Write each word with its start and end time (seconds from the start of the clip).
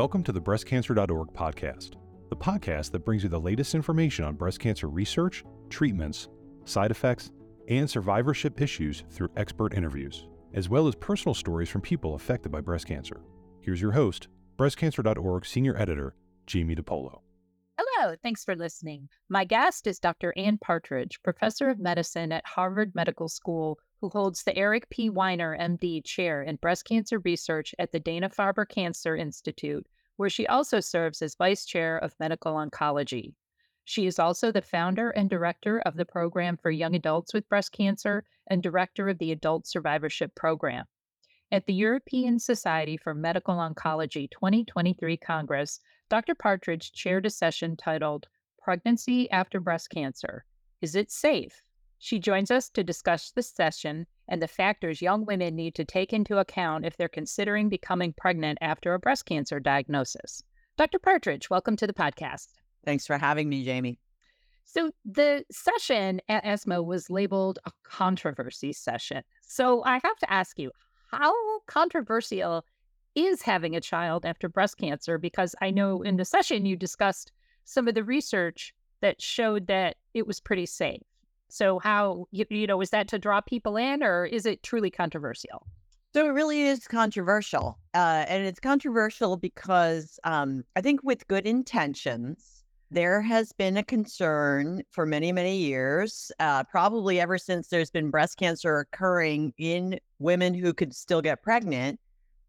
Welcome 0.00 0.22
to 0.22 0.32
the 0.32 0.40
breastcancer.org 0.40 1.34
podcast, 1.34 1.90
the 2.30 2.36
podcast 2.36 2.90
that 2.92 3.04
brings 3.04 3.22
you 3.22 3.28
the 3.28 3.38
latest 3.38 3.74
information 3.74 4.24
on 4.24 4.34
breast 4.34 4.58
cancer 4.58 4.88
research, 4.88 5.44
treatments, 5.68 6.30
side 6.64 6.90
effects, 6.90 7.30
and 7.68 7.88
survivorship 7.88 8.62
issues 8.62 9.04
through 9.10 9.28
expert 9.36 9.74
interviews, 9.74 10.26
as 10.54 10.70
well 10.70 10.88
as 10.88 10.94
personal 10.94 11.34
stories 11.34 11.68
from 11.68 11.82
people 11.82 12.14
affected 12.14 12.50
by 12.50 12.62
breast 12.62 12.86
cancer. 12.86 13.20
Here's 13.60 13.82
your 13.82 13.92
host, 13.92 14.28
breastcancer.org 14.56 15.44
senior 15.44 15.76
editor, 15.76 16.14
Jamie 16.46 16.76
DePolo. 16.76 17.20
Hello, 17.76 18.16
thanks 18.22 18.42
for 18.42 18.56
listening. 18.56 19.10
My 19.28 19.44
guest 19.44 19.86
is 19.86 19.98
Dr. 19.98 20.32
Ann 20.34 20.56
Partridge, 20.56 21.22
professor 21.22 21.68
of 21.68 21.78
medicine 21.78 22.32
at 22.32 22.46
Harvard 22.46 22.94
Medical 22.94 23.28
School, 23.28 23.78
who 24.00 24.08
holds 24.08 24.42
the 24.42 24.56
Eric 24.56 24.88
P. 24.88 25.10
Winer, 25.10 25.58
MD, 25.60 26.02
chair 26.04 26.42
in 26.42 26.56
breast 26.56 26.86
cancer 26.86 27.18
research 27.18 27.74
at 27.78 27.92
the 27.92 28.00
Dana 28.00 28.30
Farber 28.30 28.66
Cancer 28.66 29.14
Institute, 29.14 29.86
where 30.20 30.28
she 30.28 30.46
also 30.48 30.80
serves 30.80 31.22
as 31.22 31.34
vice 31.34 31.64
chair 31.64 31.96
of 31.96 32.14
medical 32.20 32.52
oncology. 32.52 33.32
She 33.86 34.04
is 34.04 34.18
also 34.18 34.52
the 34.52 34.60
founder 34.60 35.08
and 35.08 35.30
director 35.30 35.80
of 35.86 35.96
the 35.96 36.04
program 36.04 36.58
for 36.58 36.70
young 36.70 36.94
adults 36.94 37.32
with 37.32 37.48
breast 37.48 37.72
cancer 37.72 38.24
and 38.50 38.62
director 38.62 39.08
of 39.08 39.16
the 39.16 39.32
Adult 39.32 39.66
Survivorship 39.66 40.34
Program. 40.34 40.84
At 41.50 41.64
the 41.64 41.72
European 41.72 42.38
Society 42.38 42.98
for 42.98 43.14
Medical 43.14 43.54
Oncology 43.54 44.30
2023 44.30 45.16
Congress, 45.16 45.80
Dr. 46.10 46.34
Partridge 46.34 46.92
chaired 46.92 47.24
a 47.24 47.30
session 47.30 47.74
titled 47.74 48.28
Pregnancy 48.62 49.30
After 49.30 49.58
Breast 49.58 49.88
Cancer 49.88 50.44
Is 50.82 50.94
It 50.94 51.10
Safe? 51.10 51.62
She 52.02 52.18
joins 52.18 52.50
us 52.50 52.70
to 52.70 52.82
discuss 52.82 53.30
the 53.30 53.42
session 53.42 54.06
and 54.26 54.40
the 54.40 54.48
factors 54.48 55.02
young 55.02 55.26
women 55.26 55.54
need 55.54 55.74
to 55.74 55.84
take 55.84 56.14
into 56.14 56.38
account 56.38 56.86
if 56.86 56.96
they're 56.96 57.08
considering 57.08 57.68
becoming 57.68 58.14
pregnant 58.14 58.56
after 58.62 58.94
a 58.94 58.98
breast 58.98 59.26
cancer 59.26 59.60
diagnosis. 59.60 60.42
Dr. 60.78 60.98
Partridge, 60.98 61.50
welcome 61.50 61.76
to 61.76 61.86
the 61.86 61.92
podcast. 61.92 62.48
Thanks 62.86 63.06
for 63.06 63.18
having 63.18 63.50
me, 63.50 63.66
Jamie. 63.66 63.98
So, 64.64 64.92
the 65.04 65.44
session 65.52 66.22
at 66.30 66.46
ESMO 66.46 66.82
was 66.82 67.10
labeled 67.10 67.58
a 67.66 67.72
controversy 67.82 68.72
session. 68.72 69.22
So, 69.42 69.84
I 69.84 70.00
have 70.02 70.16
to 70.20 70.32
ask 70.32 70.58
you, 70.58 70.70
how 71.10 71.34
controversial 71.66 72.64
is 73.14 73.42
having 73.42 73.76
a 73.76 73.80
child 73.80 74.24
after 74.24 74.48
breast 74.48 74.78
cancer? 74.78 75.18
Because 75.18 75.54
I 75.60 75.70
know 75.70 76.00
in 76.00 76.16
the 76.16 76.24
session 76.24 76.64
you 76.64 76.76
discussed 76.76 77.30
some 77.66 77.88
of 77.88 77.94
the 77.94 78.04
research 78.04 78.72
that 79.02 79.20
showed 79.20 79.66
that 79.66 79.98
it 80.14 80.26
was 80.26 80.40
pretty 80.40 80.64
safe. 80.64 81.02
So, 81.52 81.78
how, 81.78 82.26
you, 82.30 82.44
you 82.50 82.66
know, 82.66 82.80
is 82.80 82.90
that 82.90 83.08
to 83.08 83.18
draw 83.18 83.40
people 83.40 83.76
in 83.76 84.02
or 84.02 84.24
is 84.24 84.46
it 84.46 84.62
truly 84.62 84.90
controversial? 84.90 85.66
So 86.12 86.26
it 86.26 86.30
really 86.30 86.62
is 86.62 86.88
controversial. 86.88 87.78
Uh, 87.94 88.24
and 88.26 88.44
it's 88.44 88.58
controversial 88.58 89.36
because 89.36 90.18
um, 90.24 90.64
I 90.74 90.80
think 90.80 91.04
with 91.04 91.26
good 91.28 91.46
intentions, 91.46 92.64
there 92.90 93.20
has 93.20 93.52
been 93.52 93.76
a 93.76 93.84
concern 93.84 94.82
for 94.90 95.06
many, 95.06 95.30
many 95.30 95.56
years, 95.56 96.32
uh, 96.40 96.64
probably 96.64 97.20
ever 97.20 97.38
since 97.38 97.68
there's 97.68 97.92
been 97.92 98.10
breast 98.10 98.38
cancer 98.38 98.80
occurring 98.80 99.54
in 99.56 100.00
women 100.18 100.52
who 100.52 100.74
could 100.74 100.92
still 100.92 101.22
get 101.22 101.44
pregnant, 101.44 102.00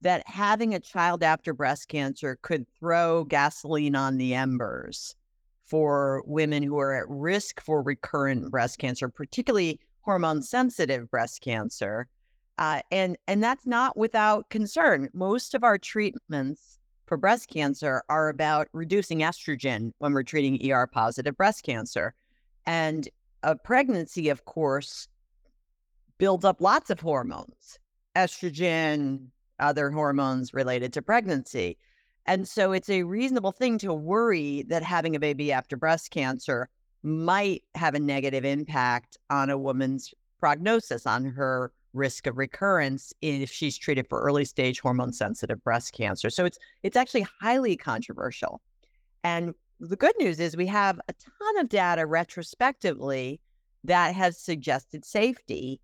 that 0.02 0.28
having 0.28 0.74
a 0.74 0.80
child 0.80 1.22
after 1.22 1.54
breast 1.54 1.88
cancer 1.88 2.40
could 2.42 2.66
throw 2.80 3.24
gasoline 3.26 3.96
on 3.96 4.18
the 4.18 4.34
embers 4.34 5.16
for 5.72 6.22
women 6.26 6.62
who 6.62 6.78
are 6.78 6.94
at 6.94 7.08
risk 7.08 7.62
for 7.62 7.82
recurrent 7.82 8.52
breast 8.52 8.78
cancer, 8.78 9.08
particularly 9.08 9.80
hormone 10.02 10.42
sensitive 10.42 11.10
breast 11.10 11.40
cancer. 11.40 12.10
Uh, 12.58 12.82
and 12.92 13.18
and 13.26 13.42
that's 13.42 13.66
not 13.66 13.96
without 13.96 14.50
concern. 14.50 15.08
Most 15.14 15.56
of 15.56 15.64
our 15.64 15.78
treatments 15.78 16.78
for 17.06 17.16
breast 17.16 17.48
cancer 17.48 18.04
are 18.10 18.28
about 18.28 18.68
reducing 18.74 19.20
estrogen 19.20 19.94
when 20.00 20.12
we're 20.12 20.24
treating 20.24 20.60
ER 20.70 20.88
positive 20.88 21.38
breast 21.38 21.64
cancer. 21.64 22.14
And 22.66 23.08
a 23.42 23.56
pregnancy, 23.56 24.28
of 24.28 24.44
course, 24.44 25.08
builds 26.18 26.44
up 26.44 26.60
lots 26.60 26.90
of 26.90 27.00
hormones, 27.00 27.80
estrogen, 28.14 29.28
other 29.58 29.90
hormones 29.90 30.54
related 30.54 30.92
to 30.94 31.02
pregnancy. 31.02 31.78
And 32.26 32.48
so 32.48 32.72
it's 32.72 32.90
a 32.90 33.04
reasonable 33.04 33.52
thing 33.52 33.78
to 33.80 33.94
worry 33.94 34.64
that 34.70 34.84
having 34.84 35.16
a 35.16 35.20
baby 35.20 35.52
after 35.52 35.76
breast 35.76 36.12
cancer 36.12 36.70
might 37.04 37.64
have 37.76 37.96
a 37.96 38.00
negative 38.00 38.46
impact 38.46 39.18
on 39.30 39.50
a 39.50 39.58
woman's 39.58 40.14
prognosis, 40.40 41.06
on 41.08 41.26
her 41.26 41.72
risk 41.94 42.28
of 42.28 42.38
recurrence 42.38 43.14
if 43.22 43.52
she's 43.52 43.78
treated 43.78 44.08
for 44.08 44.22
early 44.22 44.46
stage 44.46 44.80
hormone 44.80 45.12
sensitive 45.12 45.64
breast 45.64 45.94
cancer. 45.94 46.30
So 46.30 46.46
it's 46.46 46.58
it's 46.84 46.96
actually 46.96 47.26
highly 47.40 47.76
controversial. 47.76 48.62
And 49.24 49.54
the 49.80 49.96
good 49.96 50.16
news 50.20 50.40
is 50.40 50.56
we 50.56 50.68
have 50.68 51.00
a 51.08 51.14
ton 51.14 51.58
of 51.60 51.70
data 51.70 52.06
retrospectively 52.06 53.40
that 53.84 54.16
has 54.16 54.38
suggested 54.38 55.04
safety, 55.04 55.82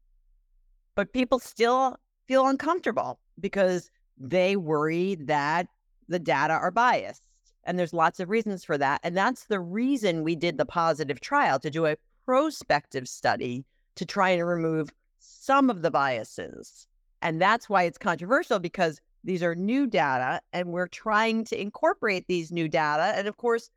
but 0.95 1.13
people 1.13 1.39
still 1.39 1.97
feel 2.27 2.47
uncomfortable 2.47 3.19
because 3.39 3.89
they 4.19 4.55
worry 4.55 5.15
that 5.15 5.67
the 6.07 6.19
data 6.19 6.53
are 6.53 6.71
biased. 6.71 7.23
And 7.63 7.77
there's 7.77 7.93
lots 7.93 8.19
of 8.19 8.29
reasons 8.29 8.63
for 8.63 8.77
that. 8.77 9.01
And 9.03 9.15
that's 9.15 9.45
the 9.45 9.59
reason 9.59 10.23
we 10.23 10.35
did 10.35 10.57
the 10.57 10.65
positive 10.65 11.19
trial 11.19 11.59
to 11.59 11.69
do 11.69 11.85
a 11.85 11.97
prospective 12.25 13.07
study 13.07 13.65
to 13.95 14.05
try 14.05 14.29
and 14.29 14.47
remove 14.47 14.89
some 15.19 15.69
of 15.69 15.81
the 15.81 15.91
biases. 15.91 16.87
And 17.21 17.41
that's 17.41 17.67
why 17.67 17.83
it's 17.83 17.97
controversial 17.97 18.59
because 18.59 19.01
these 19.23 19.43
are 19.43 19.55
new 19.55 19.87
data 19.87 20.41
and 20.53 20.69
we're 20.69 20.87
trying 20.87 21.43
to 21.45 21.59
incorporate 21.59 22.27
these 22.27 22.51
new 22.51 22.69
data. 22.69 23.13
And 23.17 23.27
of 23.27 23.37
course, 23.37 23.69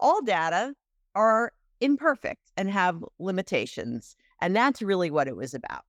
all 0.00 0.22
data 0.22 0.74
are 1.14 1.52
imperfect 1.80 2.50
and 2.56 2.70
have 2.70 3.04
limitations. 3.18 4.16
And 4.40 4.56
that's 4.56 4.82
really 4.82 5.10
what 5.10 5.28
it 5.28 5.36
was 5.36 5.54
about. 5.54 5.84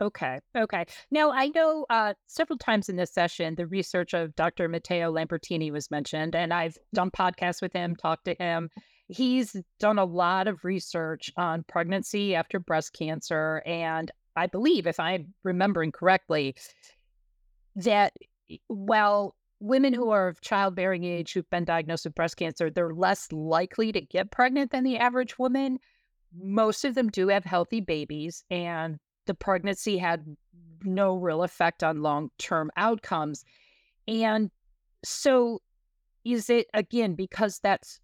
Okay. 0.00 0.40
Okay. 0.54 0.84
Now, 1.10 1.30
I 1.32 1.48
know 1.54 1.86
uh, 1.88 2.14
several 2.26 2.58
times 2.58 2.88
in 2.88 2.96
this 2.96 3.12
session, 3.12 3.54
the 3.54 3.66
research 3.66 4.12
of 4.12 4.36
Dr. 4.36 4.68
Matteo 4.68 5.10
Lambertini 5.10 5.72
was 5.72 5.90
mentioned, 5.90 6.34
and 6.34 6.52
I've 6.52 6.76
done 6.92 7.10
podcasts 7.10 7.62
with 7.62 7.72
him, 7.72 7.96
talked 7.96 8.26
to 8.26 8.34
him. 8.34 8.68
He's 9.08 9.56
done 9.78 9.98
a 9.98 10.04
lot 10.04 10.48
of 10.48 10.64
research 10.64 11.30
on 11.36 11.64
pregnancy 11.66 12.34
after 12.34 12.58
breast 12.58 12.92
cancer. 12.92 13.62
And 13.64 14.10
I 14.34 14.46
believe, 14.48 14.86
if 14.86 15.00
I'm 15.00 15.32
remembering 15.44 15.92
correctly, 15.92 16.56
that 17.76 18.12
while 18.66 19.34
women 19.60 19.94
who 19.94 20.10
are 20.10 20.28
of 20.28 20.42
childbearing 20.42 21.04
age 21.04 21.32
who've 21.32 21.48
been 21.48 21.64
diagnosed 21.64 22.04
with 22.04 22.14
breast 22.14 22.36
cancer, 22.36 22.68
they're 22.68 22.94
less 22.94 23.32
likely 23.32 23.92
to 23.92 24.00
get 24.02 24.30
pregnant 24.30 24.72
than 24.72 24.84
the 24.84 24.98
average 24.98 25.38
woman. 25.38 25.78
Most 26.38 26.84
of 26.84 26.94
them 26.94 27.08
do 27.08 27.28
have 27.28 27.44
healthy 27.44 27.80
babies, 27.80 28.44
and 28.50 28.98
the 29.26 29.34
pregnancy 29.34 29.98
had 29.98 30.36
no 30.82 31.16
real 31.16 31.42
effect 31.42 31.82
on 31.82 32.02
long 32.02 32.30
term 32.38 32.70
outcomes. 32.76 33.44
And 34.08 34.50
so, 35.04 35.60
is 36.24 36.50
it 36.50 36.66
again 36.74 37.14
because 37.14 37.60
that's 37.62 38.00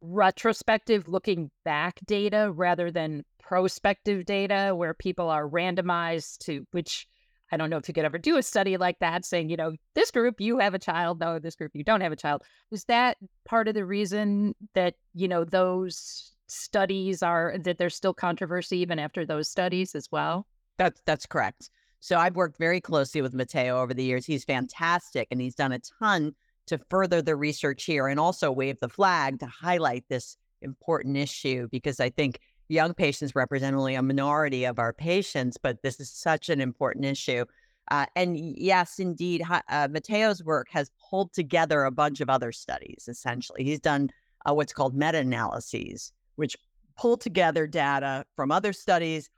retrospective 0.00 1.08
looking 1.08 1.50
back 1.64 2.00
data 2.06 2.52
rather 2.54 2.90
than 2.90 3.24
prospective 3.42 4.24
data 4.24 4.72
where 4.74 4.94
people 4.94 5.28
are 5.28 5.48
randomized 5.48 6.38
to 6.38 6.64
which 6.70 7.08
I 7.50 7.56
don't 7.56 7.70
know 7.70 7.78
if 7.78 7.88
you 7.88 7.94
could 7.94 8.04
ever 8.04 8.18
do 8.18 8.36
a 8.36 8.42
study 8.42 8.76
like 8.76 8.98
that 8.98 9.24
saying, 9.24 9.48
you 9.48 9.56
know, 9.56 9.72
this 9.94 10.10
group 10.10 10.40
you 10.40 10.58
have 10.58 10.74
a 10.74 10.78
child, 10.78 11.20
no, 11.20 11.38
this 11.38 11.56
group 11.56 11.72
you 11.74 11.82
don't 11.82 12.02
have 12.02 12.12
a 12.12 12.16
child. 12.16 12.42
Was 12.70 12.84
that 12.84 13.16
part 13.46 13.68
of 13.68 13.74
the 13.74 13.86
reason 13.86 14.54
that, 14.74 14.94
you 15.14 15.28
know, 15.28 15.44
those 15.44 16.32
studies 16.46 17.22
are 17.22 17.56
that 17.64 17.78
there's 17.78 17.94
still 17.94 18.14
controversy 18.14 18.78
even 18.78 18.98
after 18.98 19.24
those 19.24 19.48
studies 19.48 19.94
as 19.94 20.08
well? 20.12 20.46
That's 20.78 21.02
that's 21.04 21.26
correct. 21.26 21.70
So 22.00 22.16
I've 22.16 22.36
worked 22.36 22.58
very 22.58 22.80
closely 22.80 23.20
with 23.20 23.34
Matteo 23.34 23.80
over 23.82 23.92
the 23.92 24.04
years. 24.04 24.24
He's 24.24 24.44
fantastic 24.44 25.28
and 25.30 25.40
he's 25.40 25.56
done 25.56 25.72
a 25.72 25.80
ton 25.98 26.34
to 26.66 26.78
further 26.88 27.20
the 27.20 27.34
research 27.34 27.84
here 27.84 28.06
and 28.06 28.20
also 28.20 28.52
wave 28.52 28.78
the 28.80 28.88
flag 28.88 29.40
to 29.40 29.46
highlight 29.46 30.04
this 30.08 30.36
important 30.62 31.16
issue 31.16 31.66
because 31.70 31.98
I 31.98 32.10
think 32.10 32.40
young 32.68 32.94
patients 32.94 33.34
represent 33.34 33.74
only 33.74 33.94
a 33.94 34.02
minority 34.02 34.64
of 34.64 34.78
our 34.78 34.92
patients, 34.92 35.56
but 35.56 35.82
this 35.82 35.98
is 35.98 36.10
such 36.10 36.48
an 36.48 36.60
important 36.60 37.04
issue. 37.04 37.44
Uh, 37.90 38.04
and 38.14 38.38
yes, 38.38 38.98
indeed, 38.98 39.42
uh, 39.50 39.88
Matteo's 39.90 40.44
work 40.44 40.68
has 40.70 40.90
pulled 41.10 41.32
together 41.32 41.84
a 41.84 41.90
bunch 41.90 42.20
of 42.20 42.28
other 42.28 42.52
studies, 42.52 43.06
essentially. 43.08 43.64
He's 43.64 43.80
done 43.80 44.10
uh, 44.44 44.52
what's 44.52 44.74
called 44.74 44.94
meta 44.94 45.18
analyses, 45.18 46.12
which 46.36 46.54
pull 46.98 47.16
together 47.16 47.66
data 47.66 48.26
from 48.36 48.52
other 48.52 48.74
studies, 48.74 49.30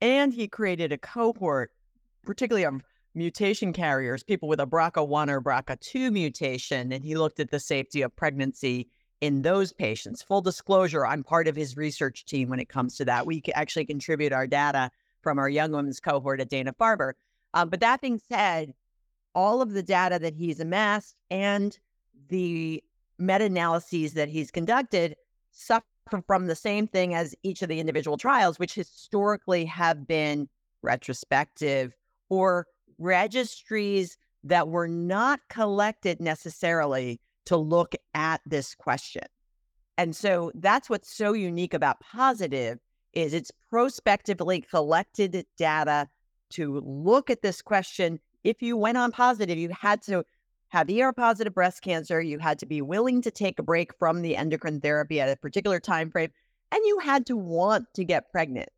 and 0.00 0.32
he 0.32 0.48
created 0.48 0.92
a 0.92 0.98
cohort, 0.98 1.72
particularly 2.24 2.64
of 2.64 2.82
mutation 3.14 3.72
carriers, 3.72 4.22
people 4.22 4.48
with 4.48 4.60
a 4.60 4.66
BRCA1 4.66 5.28
or 5.28 5.40
BRCA2 5.40 6.12
mutation, 6.12 6.92
and 6.92 7.04
he 7.04 7.16
looked 7.16 7.40
at 7.40 7.50
the 7.50 7.60
safety 7.60 8.02
of 8.02 8.14
pregnancy 8.14 8.88
in 9.20 9.42
those 9.42 9.72
patients. 9.72 10.22
Full 10.22 10.42
disclosure, 10.42 11.06
I'm 11.06 11.24
part 11.24 11.48
of 11.48 11.56
his 11.56 11.76
research 11.76 12.26
team 12.26 12.50
when 12.50 12.60
it 12.60 12.68
comes 12.68 12.96
to 12.96 13.04
that. 13.06 13.26
We 13.26 13.42
actually 13.54 13.86
contribute 13.86 14.32
our 14.32 14.46
data 14.46 14.90
from 15.22 15.38
our 15.38 15.48
young 15.48 15.72
women's 15.72 16.00
cohort 16.00 16.40
at 16.40 16.50
Dana 16.50 16.72
Farber. 16.74 17.14
Um, 17.54 17.70
but 17.70 17.80
that 17.80 18.02
being 18.02 18.20
said, 18.28 18.74
all 19.34 19.62
of 19.62 19.72
the 19.72 19.82
data 19.82 20.18
that 20.18 20.34
he's 20.34 20.60
amassed 20.60 21.16
and 21.30 21.78
the 22.28 22.82
meta 23.18 23.44
analyses 23.44 24.14
that 24.14 24.28
he's 24.28 24.50
conducted 24.50 25.16
from 26.26 26.46
the 26.46 26.54
same 26.54 26.86
thing 26.86 27.14
as 27.14 27.34
each 27.42 27.62
of 27.62 27.68
the 27.68 27.80
individual 27.80 28.16
trials, 28.16 28.58
which 28.58 28.74
historically 28.74 29.64
have 29.64 30.06
been 30.06 30.48
retrospective 30.82 31.94
or 32.28 32.66
registries 32.98 34.16
that 34.44 34.68
were 34.68 34.88
not 34.88 35.40
collected 35.48 36.20
necessarily 36.20 37.20
to 37.46 37.56
look 37.56 37.94
at 38.14 38.40
this 38.46 38.74
question. 38.74 39.22
And 39.98 40.14
so 40.14 40.52
that's 40.54 40.90
what's 40.90 41.10
so 41.10 41.32
unique 41.32 41.74
about 41.74 42.00
positive 42.00 42.78
is 43.12 43.32
it's 43.32 43.50
prospectively 43.70 44.60
collected 44.60 45.46
data 45.56 46.08
to 46.50 46.80
look 46.80 47.30
at 47.30 47.42
this 47.42 47.62
question. 47.62 48.20
If 48.44 48.62
you 48.62 48.76
went 48.76 48.98
on 48.98 49.10
positive, 49.10 49.58
you 49.58 49.70
had 49.70 50.02
to 50.02 50.24
have 50.76 50.90
ER 50.90 51.12
positive 51.12 51.54
breast 51.54 51.80
cancer, 51.80 52.20
you 52.20 52.38
had 52.38 52.58
to 52.58 52.66
be 52.66 52.82
willing 52.82 53.22
to 53.22 53.30
take 53.30 53.58
a 53.58 53.62
break 53.62 53.96
from 53.98 54.20
the 54.20 54.36
endocrine 54.36 54.78
therapy 54.78 55.20
at 55.20 55.30
a 55.30 55.36
particular 55.36 55.80
time 55.80 56.10
frame, 56.10 56.30
and 56.70 56.80
you 56.84 56.98
had 56.98 57.24
to 57.24 57.36
want 57.36 57.86
to 57.94 58.04
get 58.04 58.30
pregnant, 58.30 58.68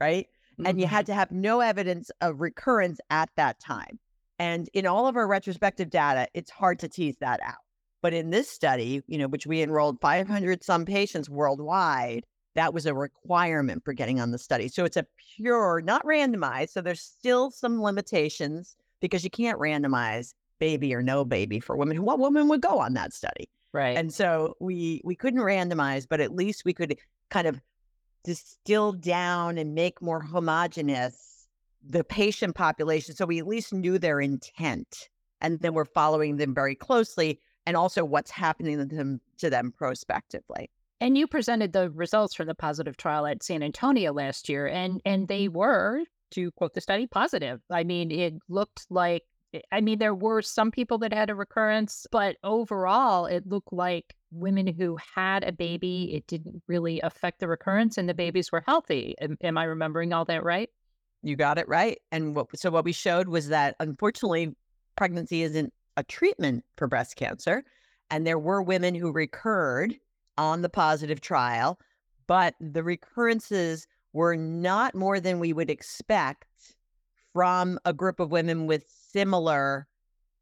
right? 0.00 0.28
Mm-hmm. 0.54 0.66
And 0.66 0.80
you 0.80 0.86
had 0.86 1.04
mm-hmm. 1.04 1.12
to 1.12 1.14
have 1.14 1.30
no 1.30 1.60
evidence 1.60 2.10
of 2.22 2.40
recurrence 2.40 3.00
at 3.10 3.28
that 3.36 3.60
time. 3.60 3.98
And 4.38 4.70
in 4.72 4.86
all 4.86 5.06
of 5.06 5.16
our 5.16 5.26
retrospective 5.26 5.90
data, 5.90 6.26
it's 6.32 6.50
hard 6.50 6.78
to 6.78 6.88
tease 6.88 7.16
that 7.20 7.40
out. 7.42 7.54
But 8.00 8.14
in 8.14 8.30
this 8.30 8.48
study, 8.48 9.02
you 9.06 9.18
know, 9.18 9.28
which 9.28 9.46
we 9.46 9.60
enrolled 9.60 10.00
500 10.00 10.64
some 10.64 10.86
patients 10.86 11.28
worldwide, 11.28 12.24
that 12.54 12.72
was 12.72 12.86
a 12.86 12.94
requirement 12.94 13.84
for 13.84 13.92
getting 13.92 14.20
on 14.20 14.30
the 14.30 14.38
study. 14.38 14.68
So 14.68 14.86
it's 14.86 14.96
a 14.96 15.06
pure, 15.36 15.82
not 15.82 16.02
randomized. 16.04 16.70
So 16.70 16.80
there's 16.80 17.02
still 17.02 17.50
some 17.50 17.82
limitations 17.82 18.74
because 19.00 19.22
you 19.22 19.30
can't 19.30 19.60
randomize 19.60 20.32
baby 20.58 20.94
or 20.94 21.02
no 21.02 21.24
baby 21.24 21.60
for 21.60 21.76
women. 21.76 22.02
What 22.02 22.18
woman 22.18 22.48
would 22.48 22.62
go 22.62 22.78
on 22.78 22.94
that 22.94 23.12
study? 23.12 23.48
Right. 23.72 23.96
And 23.96 24.12
so 24.12 24.54
we 24.60 25.00
we 25.04 25.14
couldn't 25.14 25.40
randomize, 25.40 26.06
but 26.08 26.20
at 26.20 26.34
least 26.34 26.64
we 26.64 26.72
could 26.72 26.96
kind 27.30 27.46
of 27.46 27.60
distill 28.24 28.92
down 28.92 29.58
and 29.58 29.74
make 29.74 30.02
more 30.02 30.20
homogenous 30.20 31.48
the 31.88 32.04
patient 32.04 32.54
population. 32.54 33.14
So 33.14 33.26
we 33.26 33.38
at 33.38 33.46
least 33.46 33.72
knew 33.72 33.98
their 33.98 34.20
intent. 34.20 35.08
And 35.40 35.60
then 35.60 35.74
we're 35.74 35.84
following 35.84 36.36
them 36.36 36.54
very 36.54 36.74
closely 36.74 37.40
and 37.66 37.76
also 37.76 38.04
what's 38.04 38.30
happening 38.30 38.78
to 38.78 38.84
them 38.84 39.20
to 39.38 39.50
them 39.50 39.72
prospectively. 39.76 40.70
And 41.00 41.18
you 41.18 41.26
presented 41.26 41.72
the 41.72 41.90
results 41.90 42.34
from 42.34 42.46
the 42.46 42.54
positive 42.54 42.96
trial 42.96 43.26
at 43.26 43.42
San 43.42 43.62
Antonio 43.62 44.12
last 44.12 44.48
year, 44.48 44.66
and 44.66 45.02
and 45.04 45.28
they 45.28 45.46
mm-hmm. 45.46 45.58
were, 45.58 46.00
to 46.30 46.50
quote 46.52 46.74
the 46.74 46.80
study, 46.80 47.06
positive. 47.06 47.60
I 47.70 47.84
mean, 47.84 48.10
it 48.10 48.34
looked 48.48 48.86
like 48.88 49.24
I 49.72 49.80
mean, 49.80 49.98
there 49.98 50.14
were 50.14 50.42
some 50.42 50.70
people 50.70 50.98
that 50.98 51.12
had 51.12 51.30
a 51.30 51.34
recurrence, 51.34 52.06
but 52.10 52.36
overall, 52.42 53.26
it 53.26 53.46
looked 53.46 53.72
like 53.72 54.14
women 54.30 54.66
who 54.66 54.96
had 55.14 55.44
a 55.44 55.52
baby, 55.52 56.14
it 56.14 56.26
didn't 56.26 56.62
really 56.66 57.00
affect 57.00 57.40
the 57.40 57.48
recurrence, 57.48 57.98
and 57.98 58.08
the 58.08 58.14
babies 58.14 58.52
were 58.52 58.62
healthy. 58.66 59.14
Am, 59.20 59.36
am 59.42 59.58
I 59.58 59.64
remembering 59.64 60.12
all 60.12 60.24
that 60.26 60.44
right? 60.44 60.70
You 61.22 61.36
got 61.36 61.58
it 61.58 61.68
right. 61.68 61.98
And 62.12 62.34
what, 62.34 62.56
so 62.58 62.70
what 62.70 62.84
we 62.84 62.92
showed 62.92 63.28
was 63.28 63.48
that 63.48 63.76
unfortunately, 63.80 64.54
pregnancy 64.96 65.42
isn't 65.42 65.72
a 65.96 66.04
treatment 66.04 66.64
for 66.76 66.86
breast 66.86 67.16
cancer, 67.16 67.64
and 68.10 68.26
there 68.26 68.38
were 68.38 68.62
women 68.62 68.94
who 68.94 69.10
recurred 69.12 69.94
on 70.38 70.62
the 70.62 70.68
positive 70.68 71.20
trial, 71.20 71.78
but 72.26 72.54
the 72.60 72.82
recurrences 72.82 73.86
were 74.12 74.36
not 74.36 74.94
more 74.94 75.20
than 75.20 75.40
we 75.40 75.52
would 75.52 75.70
expect 75.70 76.44
from 77.32 77.78
a 77.84 77.92
group 77.92 78.18
of 78.18 78.30
women 78.30 78.66
with 78.66 78.84
similar 79.16 79.86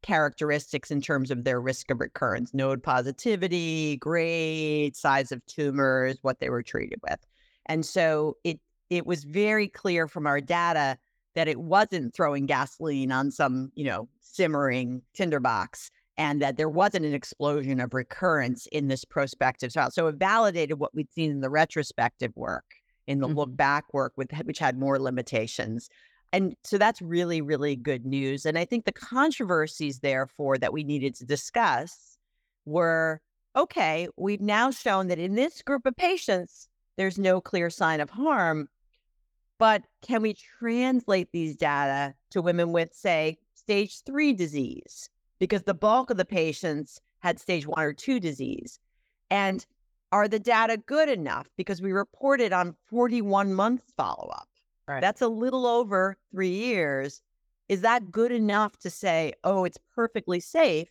characteristics 0.01 0.91
in 0.91 1.01
terms 1.01 1.31
of 1.31 1.45
their 1.45 1.61
risk 1.61 1.89
of 1.89 1.99
recurrence 2.01 2.53
node 2.53 2.83
positivity, 2.83 3.97
grade, 3.97 4.95
size 4.95 5.31
of 5.31 5.43
tumors, 5.45 6.17
what 6.21 6.39
they 6.39 6.49
were 6.49 6.61
treated 6.61 6.99
with. 7.01 7.19
And 7.67 7.85
so 7.85 8.37
it 8.43 8.59
it 8.89 9.05
was 9.07 9.23
very 9.23 9.67
clear 9.67 10.07
from 10.07 10.27
our 10.27 10.41
data 10.41 10.97
that 11.35 11.47
it 11.47 11.59
wasn't 11.59 12.13
throwing 12.13 12.45
gasoline 12.45 13.11
on 13.11 13.31
some, 13.31 13.71
you 13.75 13.85
know, 13.85 14.07
simmering 14.21 15.01
tinderbox 15.13 15.89
and 16.17 16.41
that 16.41 16.57
there 16.57 16.69
wasn't 16.69 17.05
an 17.05 17.13
explosion 17.13 17.79
of 17.79 17.93
recurrence 17.93 18.67
in 18.67 18.87
this 18.87 19.05
prospective 19.05 19.73
trial. 19.73 19.91
So 19.91 20.07
it 20.07 20.15
validated 20.15 20.79
what 20.79 20.93
we'd 20.93 21.11
seen 21.13 21.31
in 21.31 21.41
the 21.41 21.49
retrospective 21.49 22.31
work, 22.35 22.65
in 23.07 23.19
the 23.19 23.27
mm-hmm. 23.27 23.37
look 23.37 23.55
back 23.55 23.85
work, 23.93 24.13
with 24.15 24.31
which 24.43 24.59
had 24.59 24.77
more 24.77 24.99
limitations. 24.99 25.89
And 26.35 26.53
so 26.65 26.77
that's 26.77 27.01
really, 27.01 27.39
really 27.39 27.77
good 27.77 28.05
news. 28.05 28.45
And 28.45 28.57
I 28.57 28.65
think 28.65 28.83
the 28.83 28.91
controversies, 28.91 30.01
therefore, 30.01 30.57
that 30.57 30.73
we 30.73 30.83
needed 30.83 31.15
to 31.15 31.25
discuss 31.25 32.17
were 32.65 33.21
okay, 33.55 34.09
we've 34.17 34.41
now 34.41 34.69
shown 34.69 35.07
that 35.07 35.17
in 35.17 35.35
this 35.35 35.61
group 35.61 35.85
of 35.85 35.95
patients, 35.95 36.67
there's 36.97 37.17
no 37.17 37.39
clear 37.39 37.69
sign 37.69 38.01
of 38.01 38.09
harm. 38.09 38.67
But 39.59 39.83
can 40.05 40.21
we 40.21 40.35
translate 40.59 41.29
these 41.31 41.55
data 41.55 42.13
to 42.31 42.41
women 42.41 42.73
with, 42.73 42.93
say, 42.93 43.37
stage 43.53 44.01
three 44.01 44.33
disease? 44.33 45.09
Because 45.39 45.63
the 45.63 45.73
bulk 45.73 46.09
of 46.09 46.17
the 46.17 46.25
patients 46.25 46.99
had 47.19 47.39
stage 47.39 47.65
one 47.65 47.79
or 47.79 47.93
two 47.93 48.19
disease. 48.19 48.77
And 49.29 49.65
are 50.11 50.27
the 50.27 50.39
data 50.39 50.75
good 50.75 51.07
enough? 51.07 51.47
Because 51.55 51.81
we 51.81 51.93
reported 51.93 52.51
on 52.51 52.75
41 52.89 53.53
months 53.53 53.85
follow 53.95 54.33
up. 54.35 54.49
Right. 54.87 55.01
That's 55.01 55.21
a 55.21 55.27
little 55.27 55.65
over 55.65 56.17
three 56.31 56.49
years. 56.49 57.21
Is 57.69 57.81
that 57.81 58.11
good 58.11 58.31
enough 58.31 58.77
to 58.79 58.89
say, 58.89 59.33
oh, 59.43 59.63
it's 59.63 59.79
perfectly 59.95 60.39
safe 60.39 60.89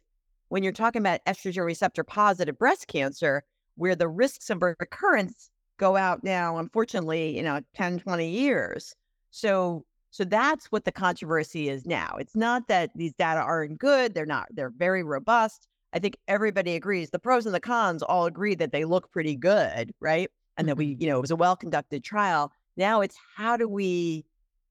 when 0.49 0.63
you're 0.63 0.73
talking 0.73 1.01
about 1.01 1.25
estrogen 1.27 1.65
receptor 1.65 2.05
positive 2.05 2.59
breast 2.59 2.89
cancer, 2.89 3.45
where 3.77 3.95
the 3.95 4.09
risks 4.09 4.51
of 4.51 4.63
recurrence 4.63 5.51
go 5.79 5.97
out 5.97 6.25
now, 6.25 6.59
unfortunately, 6.59 7.37
you 7.37 7.43
know, 7.43 7.61
10, 7.75 8.01
20 8.01 8.29
years. 8.29 8.95
So 9.31 9.85
so 10.15 10.23
that's 10.23 10.67
what 10.67 10.85
the 10.85 10.93
controversy 10.93 11.69
is 11.69 11.87
now. 11.87 12.15
It's 12.21 12.37
not 12.37 12.69
that 12.69 12.91
these 12.95 13.13
data 13.15 13.41
aren't 13.41 13.79
good, 13.79 14.15
they're 14.15 14.25
not, 14.25 14.47
they're 14.53 14.71
very 14.71 15.03
robust. 15.03 15.67
I 15.93 15.99
think 15.99 16.17
everybody 16.29 16.77
agrees. 16.77 17.11
The 17.11 17.19
pros 17.19 17.47
and 17.47 17.55
the 17.55 17.59
cons 17.59 18.01
all 18.01 18.27
agree 18.27 18.55
that 18.55 18.71
they 18.71 18.85
look 18.85 19.11
pretty 19.11 19.35
good, 19.35 19.93
right? 19.99 20.31
And 20.57 20.69
that 20.69 20.77
we, 20.77 20.93
mm-hmm. 20.93 21.03
you 21.03 21.09
know, 21.09 21.19
it 21.19 21.21
was 21.21 21.33
a 21.33 21.37
well 21.37 21.57
conducted 21.57 22.05
trial. 22.05 22.53
Now 22.77 23.01
it's 23.01 23.17
how 23.37 23.57
do 23.57 23.69
we 23.69 24.25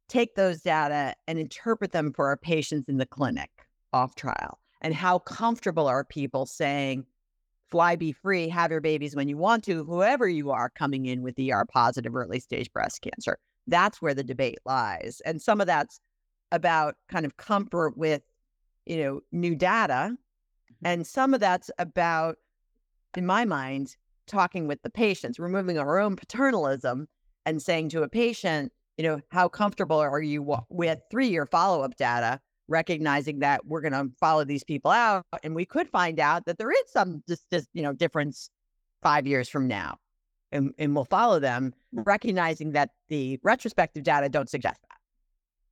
take 0.09 0.35
those 0.35 0.61
data 0.61 1.15
and 1.27 1.39
interpret 1.39 1.91
them 1.91 2.13
for 2.13 2.27
our 2.27 2.37
patients 2.37 2.89
in 2.89 2.97
the 2.97 3.05
clinic 3.05 3.49
off 3.93 4.15
trial? 4.15 4.59
And 4.81 4.93
how 4.93 5.19
comfortable 5.19 5.87
are 5.87 6.03
people 6.03 6.45
saying, 6.45 7.05
fly 7.71 7.95
be 7.95 8.11
free, 8.11 8.49
have 8.49 8.69
your 8.69 8.81
babies 8.81 9.15
when 9.15 9.27
you 9.27 9.37
want 9.37 9.63
to, 9.63 9.83
whoever 9.85 10.27
you 10.27 10.51
are 10.51 10.69
coming 10.69 11.05
in 11.05 11.21
with 11.21 11.39
ER 11.39 11.65
positive 11.71 12.15
early 12.15 12.39
stage 12.39 12.71
breast 12.71 13.01
cancer? 13.01 13.39
That's 13.65 14.01
where 14.01 14.13
the 14.13 14.23
debate 14.23 14.59
lies. 14.65 15.21
And 15.25 15.41
some 15.41 15.61
of 15.61 15.67
that's 15.67 15.99
about 16.51 16.95
kind 17.09 17.25
of 17.25 17.37
comfort 17.37 17.97
with, 17.97 18.21
you 18.85 18.97
know, 18.97 19.21
new 19.31 19.55
data. 19.55 20.11
Mm-hmm. 20.11 20.85
And 20.85 21.07
some 21.07 21.33
of 21.33 21.39
that's 21.39 21.71
about, 21.79 22.35
in 23.15 23.25
my 23.25 23.45
mind, 23.45 23.95
talking 24.27 24.67
with 24.67 24.81
the 24.83 24.89
patients, 24.89 25.39
removing 25.39 25.77
our 25.77 25.97
own 25.97 26.15
paternalism 26.15 27.07
and 27.45 27.61
saying 27.61 27.89
to 27.89 28.03
a 28.03 28.09
patient, 28.09 28.71
you 28.97 29.03
know, 29.03 29.19
how 29.29 29.47
comfortable 29.47 29.97
are 29.97 30.21
you 30.21 30.43
mm-hmm. 30.43 30.61
with 30.69 30.99
three 31.09 31.27
year 31.27 31.45
follow 31.45 31.83
up 31.83 31.95
data, 31.95 32.39
recognizing 32.67 33.39
that 33.39 33.65
we're 33.65 33.81
going 33.81 33.93
to 33.93 34.09
follow 34.19 34.43
these 34.43 34.63
people 34.63 34.91
out 34.91 35.25
and 35.43 35.55
we 35.55 35.65
could 35.65 35.89
find 35.89 36.19
out 36.19 36.45
that 36.45 36.57
there 36.57 36.71
is 36.71 36.83
some 36.87 37.23
just, 37.27 37.49
just 37.51 37.67
you 37.73 37.81
know, 37.81 37.93
difference 37.93 38.49
five 39.01 39.27
years 39.27 39.49
from 39.49 39.67
now. 39.67 39.97
And, 40.51 40.71
and 40.77 40.95
we'll 40.95 41.05
follow 41.05 41.39
them, 41.39 41.73
mm-hmm. 41.93 42.03
recognizing 42.03 42.73
that 42.73 42.91
the 43.09 43.39
retrospective 43.43 44.03
data 44.03 44.29
don't 44.29 44.49
suggest 44.49 44.79
that. 44.83 44.97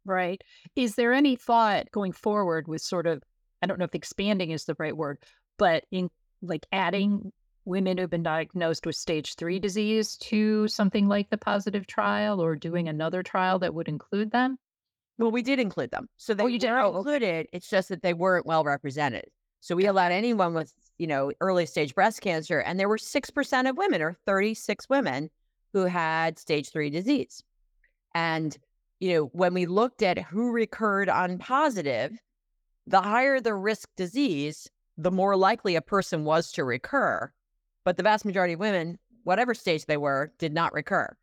Right. 0.04 0.42
Is 0.76 0.96
there 0.96 1.14
any 1.14 1.36
thought 1.36 1.92
going 1.92 2.12
forward 2.12 2.68
with 2.68 2.82
sort 2.82 3.06
of, 3.06 3.22
I 3.62 3.68
don't 3.68 3.78
know 3.78 3.86
if 3.86 3.94
expanding 3.94 4.50
is 4.50 4.66
the 4.66 4.76
right 4.80 4.98
word, 4.98 5.20
but 5.60 5.84
in 5.92 6.10
like 6.42 6.62
mm-hmm. 6.62 6.80
adding 6.80 7.32
women 7.66 7.98
who've 7.98 8.10
been 8.10 8.24
diagnosed 8.24 8.86
with 8.86 8.96
stage 8.96 9.36
three 9.36 9.60
disease 9.60 10.18
to 10.18 10.68
something 10.68 11.08
like 11.08 11.30
the 11.30 11.38
positive 11.38 11.88
trial 11.88 12.42
or 12.42 12.56
doing 12.56 12.88
another 12.88 13.24
trial 13.24 13.60
that 13.60 13.74
would 13.74 13.88
include 13.88 14.32
them? 14.32 14.58
Well, 15.18 15.32
we 15.32 15.44
did 15.44 15.60
include 15.60 15.92
them. 15.92 16.08
So 16.18 16.34
oh, 16.34 16.36
they 16.36 16.44
oh, 16.44 16.48
you 16.48 16.60
did? 16.60 16.72
Oh, 16.72 16.98
included. 16.98 17.48
It's 17.54 17.70
just 17.70 17.90
that 17.90 18.02
they 18.02 18.14
weren't 18.14 18.46
well 18.46 18.64
represented. 18.64 19.26
So 19.60 19.76
we 19.76 19.86
allowed 19.86 20.12
anyone 20.12 20.56
with, 20.56 20.74
you 20.98 21.06
know, 21.06 21.32
early 21.40 21.68
stage 21.68 21.94
breast 21.94 22.22
cancer, 22.22 22.60
and 22.60 22.80
there 22.80 22.90
were 22.90 22.98
6% 22.98 23.70
of 23.70 23.78
women 23.78 24.02
or 24.02 24.18
36 24.26 24.90
women 24.90 25.30
who 25.74 25.86
had 25.86 26.40
stage 26.40 26.70
three 26.70 26.90
disease. 26.90 27.44
And, 28.16 28.58
you 29.00 29.14
know, 29.14 29.26
when 29.34 29.54
we 29.54 29.68
looked 29.68 30.02
at 30.02 30.18
who 30.18 30.52
recurred 30.52 31.10
on 31.10 31.38
positive, 31.38 32.18
the 32.88 33.02
higher 33.02 33.40
the 33.40 33.54
risk 33.54 33.88
disease, 33.96 34.68
the 34.98 35.12
more 35.12 35.36
likely 35.36 35.76
a 35.76 35.82
person 35.82 36.24
was 36.24 36.52
to 36.54 36.64
recur. 36.64 37.32
But 37.84 37.98
the 37.98 38.04
vast 38.04 38.26
majority 38.26 38.54
of 38.54 38.60
women, 38.60 39.00
whatever 39.24 39.54
stage 39.54 39.86
they 39.86 39.98
were, 39.98 40.32
did 40.38 40.54
not 40.54 40.74
recur. 40.74 41.16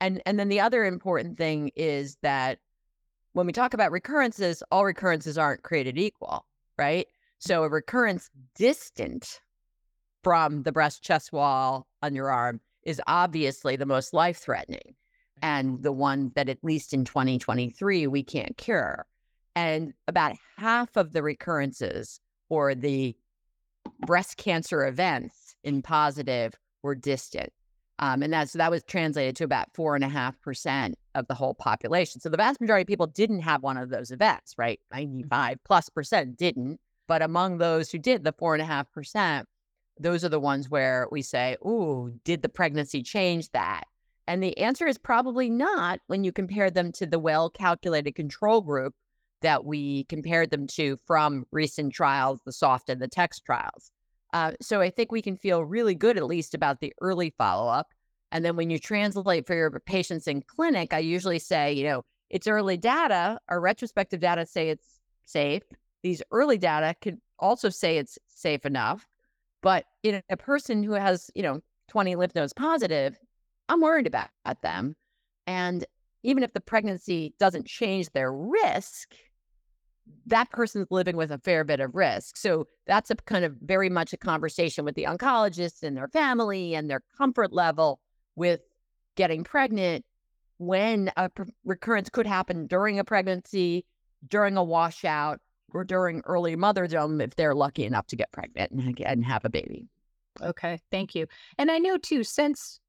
And 0.00 0.22
and 0.26 0.38
then 0.38 0.48
the 0.48 0.60
other 0.60 0.84
important 0.84 1.38
thing 1.38 1.70
is 1.76 2.16
that 2.22 2.58
when 3.32 3.46
we 3.46 3.52
talk 3.52 3.74
about 3.74 3.92
recurrences, 3.92 4.62
all 4.70 4.84
recurrences 4.84 5.36
aren't 5.36 5.62
created 5.62 5.98
equal, 5.98 6.46
right? 6.78 7.06
So 7.38 7.64
a 7.64 7.68
recurrence 7.68 8.30
distant 8.54 9.40
from 10.22 10.62
the 10.62 10.72
breast 10.72 11.02
chest 11.02 11.32
wall 11.32 11.86
on 12.02 12.14
your 12.14 12.30
arm 12.30 12.60
is 12.84 13.02
obviously 13.06 13.76
the 13.76 13.86
most 13.86 14.14
life 14.14 14.38
threatening 14.38 14.94
and 15.42 15.82
the 15.82 15.92
one 15.92 16.32
that 16.36 16.48
at 16.48 16.62
least 16.62 16.94
in 16.94 17.04
2023 17.04 18.06
we 18.06 18.22
can't 18.22 18.56
cure. 18.56 19.04
And 19.54 19.92
about 20.08 20.36
half 20.56 20.96
of 20.96 21.12
the 21.12 21.22
recurrences 21.22 22.20
or 22.48 22.74
the 22.74 23.14
breast 24.06 24.38
cancer 24.38 24.86
events 24.86 25.43
in 25.64 25.82
positive 25.82 26.54
were 26.82 26.94
distant. 26.94 27.52
Um, 27.98 28.22
and 28.22 28.32
that's 28.32 28.52
that 28.54 28.70
was 28.70 28.82
translated 28.84 29.36
to 29.36 29.44
about 29.44 29.72
four 29.72 29.94
and 29.94 30.04
a 30.04 30.08
half 30.08 30.40
percent 30.40 30.96
of 31.14 31.26
the 31.28 31.34
whole 31.34 31.54
population. 31.54 32.20
So 32.20 32.28
the 32.28 32.36
vast 32.36 32.60
majority 32.60 32.82
of 32.82 32.88
people 32.88 33.06
didn't 33.06 33.40
have 33.40 33.62
one 33.62 33.76
of 33.76 33.88
those 33.88 34.10
events, 34.10 34.54
right? 34.58 34.80
95 34.92 35.58
plus 35.64 35.88
percent 35.88 36.36
didn't. 36.36 36.80
But 37.06 37.22
among 37.22 37.58
those 37.58 37.90
who 37.90 37.98
did, 37.98 38.24
the 38.24 38.32
four 38.32 38.54
and 38.54 38.62
a 38.62 38.66
half 38.66 38.90
percent, 38.90 39.46
those 39.98 40.24
are 40.24 40.28
the 40.28 40.40
ones 40.40 40.68
where 40.68 41.06
we 41.12 41.22
say, 41.22 41.56
Ooh, 41.64 42.12
did 42.24 42.42
the 42.42 42.48
pregnancy 42.48 43.02
change 43.02 43.50
that? 43.52 43.84
And 44.26 44.42
the 44.42 44.56
answer 44.58 44.86
is 44.86 44.98
probably 44.98 45.50
not 45.50 46.00
when 46.06 46.24
you 46.24 46.32
compare 46.32 46.70
them 46.70 46.90
to 46.92 47.06
the 47.06 47.18
well 47.18 47.48
calculated 47.50 48.14
control 48.14 48.60
group 48.60 48.94
that 49.42 49.64
we 49.64 50.04
compared 50.04 50.50
them 50.50 50.66
to 50.66 50.98
from 51.06 51.44
recent 51.52 51.92
trials, 51.92 52.40
the 52.44 52.52
soft 52.52 52.88
and 52.88 53.00
the 53.00 53.08
text 53.08 53.44
trials. 53.44 53.92
Uh, 54.34 54.50
so 54.60 54.80
I 54.80 54.90
think 54.90 55.12
we 55.12 55.22
can 55.22 55.36
feel 55.36 55.64
really 55.64 55.94
good, 55.94 56.16
at 56.16 56.26
least, 56.26 56.54
about 56.54 56.80
the 56.80 56.92
early 57.00 57.32
follow 57.38 57.70
up. 57.70 57.92
And 58.32 58.44
then 58.44 58.56
when 58.56 58.68
you 58.68 58.80
translate 58.80 59.46
for 59.46 59.54
your 59.54 59.70
patients 59.70 60.26
in 60.26 60.42
clinic, 60.42 60.92
I 60.92 60.98
usually 60.98 61.38
say, 61.38 61.72
you 61.72 61.84
know, 61.84 62.02
it's 62.30 62.48
early 62.48 62.76
data. 62.76 63.38
Our 63.48 63.60
retrospective 63.60 64.18
data 64.18 64.44
say 64.44 64.70
it's 64.70 64.98
safe. 65.24 65.62
These 66.02 66.20
early 66.32 66.58
data 66.58 66.96
could 67.00 67.18
also 67.38 67.68
say 67.68 67.96
it's 67.96 68.18
safe 68.26 68.66
enough. 68.66 69.06
But 69.62 69.84
in 70.02 70.20
a 70.28 70.36
person 70.36 70.82
who 70.82 70.94
has, 70.94 71.30
you 71.36 71.42
know, 71.42 71.60
20 71.88 72.16
lymph 72.16 72.34
nodes 72.34 72.52
positive, 72.52 73.16
I'm 73.68 73.80
worried 73.80 74.08
about 74.08 74.30
them. 74.62 74.96
And 75.46 75.86
even 76.24 76.42
if 76.42 76.52
the 76.52 76.60
pregnancy 76.60 77.34
doesn't 77.38 77.68
change 77.68 78.10
their 78.10 78.32
risk, 78.32 79.14
that 80.26 80.50
person's 80.50 80.86
living 80.90 81.16
with 81.16 81.30
a 81.30 81.38
fair 81.38 81.64
bit 81.64 81.80
of 81.80 81.94
risk. 81.94 82.36
So 82.36 82.66
that's 82.86 83.10
a 83.10 83.16
kind 83.16 83.44
of 83.44 83.54
very 83.60 83.90
much 83.90 84.12
a 84.12 84.16
conversation 84.16 84.84
with 84.84 84.94
the 84.94 85.04
oncologist 85.04 85.82
and 85.82 85.96
their 85.96 86.08
family 86.08 86.74
and 86.74 86.88
their 86.88 87.02
comfort 87.16 87.52
level 87.52 88.00
with 88.36 88.60
getting 89.16 89.44
pregnant 89.44 90.04
when 90.58 91.10
a 91.16 91.28
pr- 91.28 91.42
recurrence 91.64 92.08
could 92.08 92.26
happen 92.26 92.66
during 92.66 92.98
a 92.98 93.04
pregnancy, 93.04 93.84
during 94.28 94.56
a 94.56 94.64
washout, 94.64 95.40
or 95.72 95.84
during 95.84 96.22
early 96.24 96.56
motherdom 96.56 97.22
if 97.22 97.34
they're 97.36 97.54
lucky 97.54 97.84
enough 97.84 98.06
to 98.06 98.16
get 98.16 98.30
pregnant 98.32 98.70
and, 98.70 99.00
and 99.00 99.24
have 99.24 99.44
a 99.44 99.50
baby. 99.50 99.88
Okay, 100.42 100.80
thank 100.90 101.14
you. 101.14 101.26
And 101.58 101.70
I 101.70 101.78
know 101.78 101.96
too, 101.96 102.24
since 102.24 102.80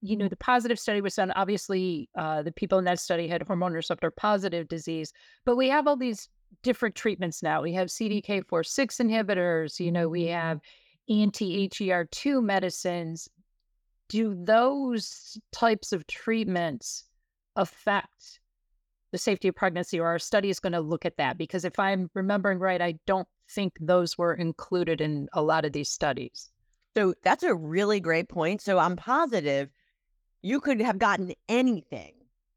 you 0.00 0.16
know 0.16 0.28
the 0.28 0.36
positive 0.36 0.78
study 0.78 1.00
was 1.00 1.14
done, 1.14 1.32
obviously 1.32 2.08
uh, 2.16 2.42
the 2.42 2.52
people 2.52 2.78
in 2.78 2.84
that 2.84 2.98
study 2.98 3.28
had 3.28 3.42
hormone 3.42 3.74
receptor 3.74 4.10
positive 4.10 4.68
disease, 4.68 5.12
but 5.44 5.56
we 5.56 5.68
have 5.68 5.86
all 5.86 5.96
these 5.96 6.28
different 6.62 6.94
treatments 6.94 7.42
now. 7.42 7.62
We 7.62 7.72
have 7.74 7.88
mm. 7.88 8.22
CDK4/6 8.22 9.00
inhibitors. 9.00 9.80
You 9.80 9.92
know, 9.92 10.08
we 10.08 10.24
mm. 10.24 10.32
have 10.32 10.60
anti-HER2 11.08 12.42
medicines. 12.42 13.28
Do 14.08 14.34
those 14.44 15.38
types 15.52 15.92
of 15.92 16.06
treatments 16.06 17.04
affect 17.56 18.40
the 19.12 19.18
safety 19.18 19.48
of 19.48 19.54
pregnancy, 19.54 20.00
or 20.00 20.06
our 20.06 20.18
study 20.18 20.50
is 20.50 20.60
going 20.60 20.72
to 20.72 20.80
look 20.80 21.04
at 21.04 21.16
that? 21.16 21.38
Because 21.38 21.64
if 21.64 21.78
I'm 21.78 22.10
remembering 22.14 22.58
right, 22.58 22.82
I 22.82 22.98
don't 23.06 23.28
think 23.50 23.74
those 23.80 24.18
were 24.18 24.34
included 24.34 25.00
in 25.00 25.28
a 25.32 25.42
lot 25.42 25.64
of 25.64 25.72
these 25.72 25.88
studies. 25.88 26.50
So 26.96 27.14
that's 27.22 27.42
a 27.42 27.54
really 27.54 28.00
great 28.00 28.28
point. 28.28 28.60
So 28.60 28.78
I'm 28.78 28.96
positive 28.96 29.70
you 30.44 30.60
could 30.60 30.80
have 30.80 30.98
gotten 30.98 31.32
anything 31.48 32.12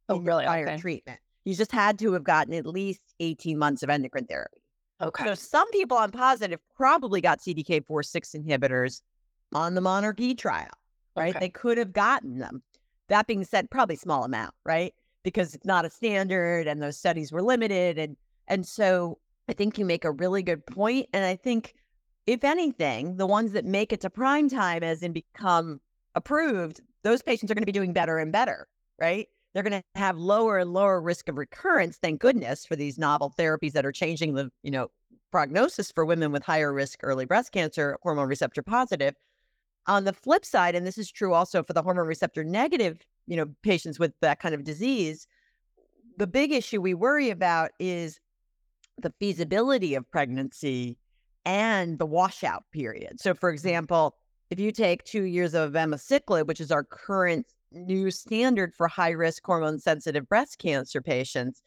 oh, 0.09 0.19
really? 0.19 0.43
prior 0.43 0.67
okay. 0.67 0.77
treatment. 0.77 1.19
You 1.47 1.55
just 1.55 1.71
had 1.71 1.97
to 1.99 2.11
have 2.11 2.25
gotten 2.25 2.53
at 2.53 2.65
least 2.65 2.99
18 3.21 3.57
months 3.57 3.81
of 3.81 3.89
endocrine 3.89 4.25
therapy. 4.25 4.61
Okay. 4.99 5.23
So 5.23 5.33
some 5.33 5.71
people 5.71 5.95
on 5.95 6.11
positive 6.11 6.59
probably 6.75 7.21
got 7.21 7.39
CDK4/6 7.39 8.35
inhibitors 8.35 9.01
on 9.53 9.73
the 9.73 9.79
monarchE 9.79 10.37
trial, 10.37 10.67
right? 11.15 11.29
Okay. 11.29 11.39
They 11.45 11.49
could 11.49 11.77
have 11.77 11.93
gotten 11.93 12.39
them. 12.39 12.63
That 13.07 13.27
being 13.27 13.45
said, 13.45 13.71
probably 13.71 13.95
small 13.95 14.25
amount, 14.25 14.55
right? 14.65 14.93
Because 15.23 15.53
it's 15.55 15.65
not 15.65 15.85
a 15.85 15.89
standard 15.89 16.67
and 16.67 16.81
those 16.81 16.97
studies 16.97 17.31
were 17.31 17.41
limited. 17.41 17.97
And 17.97 18.17
and 18.49 18.67
so 18.67 19.17
I 19.47 19.53
think 19.53 19.77
you 19.77 19.85
make 19.85 20.03
a 20.03 20.11
really 20.11 20.43
good 20.43 20.65
point. 20.65 21.07
And 21.13 21.23
I 21.23 21.37
think 21.37 21.75
if 22.25 22.43
anything, 22.43 23.15
the 23.15 23.25
ones 23.25 23.53
that 23.53 23.63
make 23.63 23.93
it 23.93 24.01
to 24.01 24.09
prime 24.09 24.49
time 24.49 24.83
as 24.83 25.01
in 25.01 25.13
become 25.13 25.79
approved, 26.13 26.81
those 27.03 27.21
patients 27.21 27.49
are 27.49 27.55
going 27.55 27.61
to 27.61 27.65
be 27.65 27.71
doing 27.71 27.93
better 27.93 28.17
and 28.17 28.33
better, 28.33 28.67
right? 28.99 29.29
They're 29.53 29.63
going 29.63 29.81
to 29.81 29.99
have 29.99 30.17
lower 30.17 30.57
and 30.59 30.73
lower 30.73 31.01
risk 31.01 31.29
of 31.29 31.37
recurrence, 31.37 31.97
thank 31.97 32.19
goodness, 32.19 32.65
for 32.65 32.75
these 32.75 32.97
novel 32.97 33.33
therapies 33.37 33.71
that 33.73 33.85
are 33.85 33.91
changing 33.91 34.35
the, 34.35 34.51
you 34.61 34.71
know, 34.71 34.89
prognosis 35.31 35.91
for 35.91 36.05
women 36.05 36.31
with 36.31 36.43
higher 36.43 36.73
risk 36.73 36.99
early 37.03 37.25
breast 37.25 37.51
cancer, 37.51 37.97
hormone 38.03 38.27
receptor 38.27 38.61
positive. 38.61 39.15
On 39.87 40.03
the 40.03 40.13
flip 40.13 40.45
side, 40.45 40.75
and 40.75 40.85
this 40.85 40.97
is 40.97 41.11
true 41.11 41.33
also 41.33 41.63
for 41.63 41.73
the 41.73 41.81
hormone 41.81 42.07
receptor 42.07 42.43
negative, 42.43 42.99
you 43.25 43.37
know, 43.37 43.47
patients 43.63 43.99
with 43.99 44.13
that 44.21 44.39
kind 44.39 44.53
of 44.53 44.63
disease, 44.63 45.27
the 46.17 46.27
big 46.27 46.51
issue 46.51 46.81
we 46.81 46.93
worry 46.93 47.29
about 47.29 47.71
is 47.79 48.19
the 49.01 49.13
feasibility 49.19 49.95
of 49.95 50.09
pregnancy 50.11 50.97
and 51.45 51.99
the 51.99 52.05
washout 52.05 52.63
period. 52.73 53.19
So, 53.21 53.33
for 53.33 53.49
mm-hmm. 53.49 53.53
example, 53.53 54.15
if 54.49 54.59
you 54.59 54.71
take 54.71 55.03
two 55.03 55.23
years 55.23 55.53
of 55.53 55.71
abemaciclib, 55.71 56.47
which 56.47 56.61
is 56.61 56.71
our 56.71 56.83
current 56.83 57.47
new 57.71 58.11
standard 58.11 58.73
for 58.73 58.87
high 58.87 59.11
risk 59.11 59.45
hormone 59.45 59.79
sensitive 59.79 60.27
breast 60.27 60.59
cancer 60.59 61.01
patients, 61.01 61.61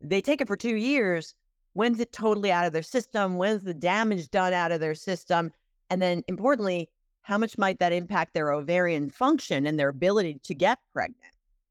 they 0.00 0.20
take 0.20 0.40
it 0.40 0.48
for 0.48 0.56
two 0.56 0.76
years. 0.76 1.34
When's 1.72 2.00
it 2.00 2.12
totally 2.12 2.50
out 2.50 2.66
of 2.66 2.72
their 2.72 2.82
system? 2.82 3.36
When's 3.36 3.62
the 3.62 3.74
damage 3.74 4.30
done 4.30 4.52
out 4.52 4.72
of 4.72 4.80
their 4.80 4.94
system? 4.94 5.52
And 5.90 6.00
then, 6.00 6.22
importantly, 6.26 6.88
how 7.22 7.38
much 7.38 7.58
might 7.58 7.78
that 7.80 7.92
impact 7.92 8.34
their 8.34 8.52
ovarian 8.52 9.10
function 9.10 9.66
and 9.66 9.78
their 9.78 9.88
ability 9.88 10.40
to 10.44 10.54
get 10.54 10.78
pregnant? 10.92 11.20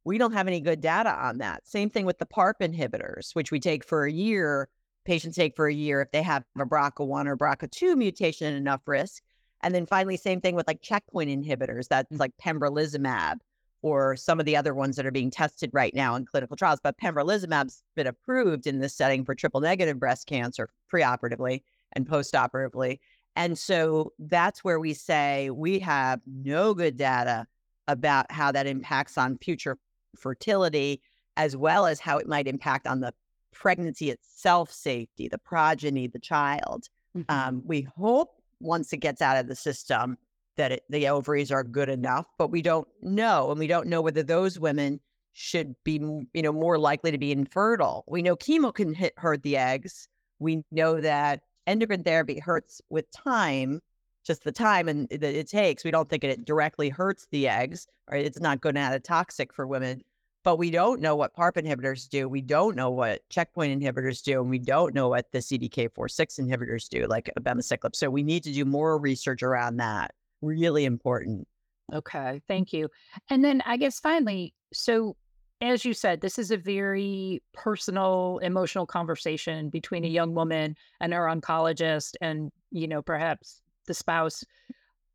We 0.03 0.17
don't 0.17 0.33
have 0.33 0.47
any 0.47 0.59
good 0.59 0.81
data 0.81 1.09
on 1.09 1.39
that. 1.39 1.67
Same 1.67 1.89
thing 1.89 2.05
with 2.05 2.19
the 2.19 2.27
PARP 2.27 2.59
inhibitors, 2.61 3.33
which 3.33 3.51
we 3.51 3.59
take 3.59 3.83
for 3.83 4.05
a 4.05 4.11
year 4.11 4.69
patients 5.05 5.35
take 5.35 5.55
for 5.55 5.67
a 5.67 5.73
year 5.73 6.01
if 6.01 6.11
they 6.11 6.23
have 6.23 6.43
a 6.59 6.65
BRCA1 6.65 7.27
or 7.27 7.37
BRCA2 7.37 7.95
mutation 7.95 8.47
and 8.47 8.57
enough 8.57 8.81
risk. 8.85 9.23
And 9.61 9.73
then 9.73 9.85
finally, 9.85 10.17
same 10.17 10.41
thing 10.41 10.55
with 10.55 10.67
like 10.67 10.81
checkpoint 10.81 11.29
inhibitors, 11.29 11.87
that's 11.87 12.11
mm. 12.11 12.19
like 12.19 12.31
pembrolizumab 12.43 13.37
or 13.81 14.15
some 14.15 14.39
of 14.39 14.45
the 14.45 14.57
other 14.57 14.73
ones 14.73 14.95
that 14.95 15.05
are 15.05 15.11
being 15.11 15.29
tested 15.29 15.69
right 15.73 15.93
now 15.93 16.15
in 16.15 16.25
clinical 16.25 16.55
trials. 16.55 16.79
But 16.81 16.97
pembrolizumab's 16.97 17.83
been 17.95 18.07
approved 18.07 18.67
in 18.67 18.79
this 18.79 18.95
setting 18.95 19.23
for 19.25 19.35
triple 19.35 19.61
negative 19.61 19.99
breast 19.99 20.27
cancer 20.27 20.69
preoperatively 20.91 21.61
and 21.93 22.07
postoperatively. 22.07 22.99
And 23.35 23.57
so 23.57 24.13
that's 24.17 24.63
where 24.63 24.79
we 24.79 24.93
say 24.93 25.49
we 25.49 25.79
have 25.79 26.21
no 26.25 26.73
good 26.73 26.97
data 26.97 27.45
about 27.87 28.31
how 28.31 28.51
that 28.51 28.65
impacts 28.65 29.17
on 29.17 29.37
future 29.37 29.77
fertility, 30.15 31.01
as 31.37 31.55
well 31.55 31.85
as 31.85 31.99
how 31.99 32.17
it 32.17 32.27
might 32.27 32.47
impact 32.47 32.87
on 32.87 33.01
the 33.01 33.13
pregnancy 33.53 34.09
itself 34.09 34.71
safety, 34.71 35.27
the 35.27 35.37
progeny, 35.37 36.07
the 36.07 36.19
child. 36.19 36.87
Mm-hmm. 37.15 37.31
Um, 37.31 37.61
we 37.65 37.87
hope 37.97 38.41
once 38.59 38.93
it 38.93 38.97
gets 38.97 39.21
out 39.21 39.37
of 39.37 39.47
the 39.47 39.55
system 39.55 40.17
that 40.57 40.71
it, 40.71 40.83
the 40.89 41.07
ovaries 41.07 41.51
are 41.51 41.63
good 41.63 41.89
enough, 41.89 42.25
but 42.37 42.51
we 42.51 42.61
don't 42.61 42.87
know, 43.01 43.51
and 43.51 43.59
we 43.59 43.67
don't 43.67 43.87
know 43.87 44.01
whether 44.01 44.23
those 44.23 44.59
women 44.59 44.99
should 45.33 45.75
be, 45.83 45.93
you 46.33 46.41
know, 46.41 46.53
more 46.53 46.77
likely 46.77 47.11
to 47.11 47.17
be 47.17 47.31
infertile. 47.31 48.03
We 48.07 48.21
know 48.21 48.35
chemo 48.35 48.73
can 48.73 48.93
hit, 48.93 49.13
hurt 49.17 49.43
the 49.43 49.57
eggs. 49.57 50.07
We 50.39 50.63
know 50.71 51.01
that 51.01 51.41
endocrine 51.67 52.03
therapy 52.03 52.39
hurts 52.39 52.81
with 52.89 53.05
time, 53.11 53.81
just 54.25 54.43
the 54.43 54.51
time 54.51 54.87
and 54.87 55.09
that 55.09 55.23
it 55.23 55.49
takes. 55.49 55.83
We 55.83 55.91
don't 55.91 56.09
think 56.09 56.23
it 56.23 56.45
directly 56.45 56.89
hurts 56.89 57.27
the 57.31 57.47
eggs, 57.47 57.87
or 58.07 58.17
it's 58.17 58.39
not 58.39 58.61
going 58.61 58.75
to 58.75 58.81
add 58.81 58.93
a 58.93 58.99
toxic 58.99 59.53
for 59.53 59.67
women 59.67 60.01
but 60.45 60.57
we 60.57 60.69
don't 60.69 61.01
know 61.01 61.15
what 61.15 61.35
PARP 61.35 61.55
inhibitors 61.55 62.07
do. 62.07 62.29
We 62.29 62.39
don't 62.39 62.75
know 62.75 62.91
what 62.91 63.27
checkpoint 63.29 63.81
inhibitors 63.81 64.21
do, 64.21 64.39
and 64.39 64.49
we 64.49 64.59
don't 64.59 64.93
know 64.93 65.09
what 65.09 65.31
the 65.31 65.39
CDK4/6 65.39 66.39
inhibitors 66.39 66.87
do, 66.87 67.07
like 67.07 67.31
abemaciclib. 67.37 67.95
So 67.95 68.11
we 68.11 68.21
need 68.21 68.43
to 68.43 68.53
do 68.53 68.63
more 68.63 68.99
research 68.99 69.41
around 69.41 69.77
that. 69.77 70.13
Really 70.45 70.85
important. 70.85 71.47
Okay, 71.93 72.41
thank 72.47 72.73
you. 72.73 72.89
And 73.29 73.43
then 73.43 73.61
I 73.65 73.77
guess 73.77 73.99
finally, 73.99 74.53
so 74.73 75.15
as 75.61 75.85
you 75.85 75.93
said, 75.93 76.21
this 76.21 76.37
is 76.37 76.51
a 76.51 76.57
very 76.57 77.41
personal, 77.53 78.39
emotional 78.41 78.85
conversation 78.85 79.69
between 79.69 80.03
a 80.03 80.09
young 80.09 80.33
woman 80.33 80.75
and 80.99 81.13
her 81.13 81.25
oncologist, 81.25 82.15
and 82.21 82.51
you 82.71 82.87
know, 82.87 83.01
perhaps 83.01 83.61
the 83.87 83.93
spouse 83.93 84.43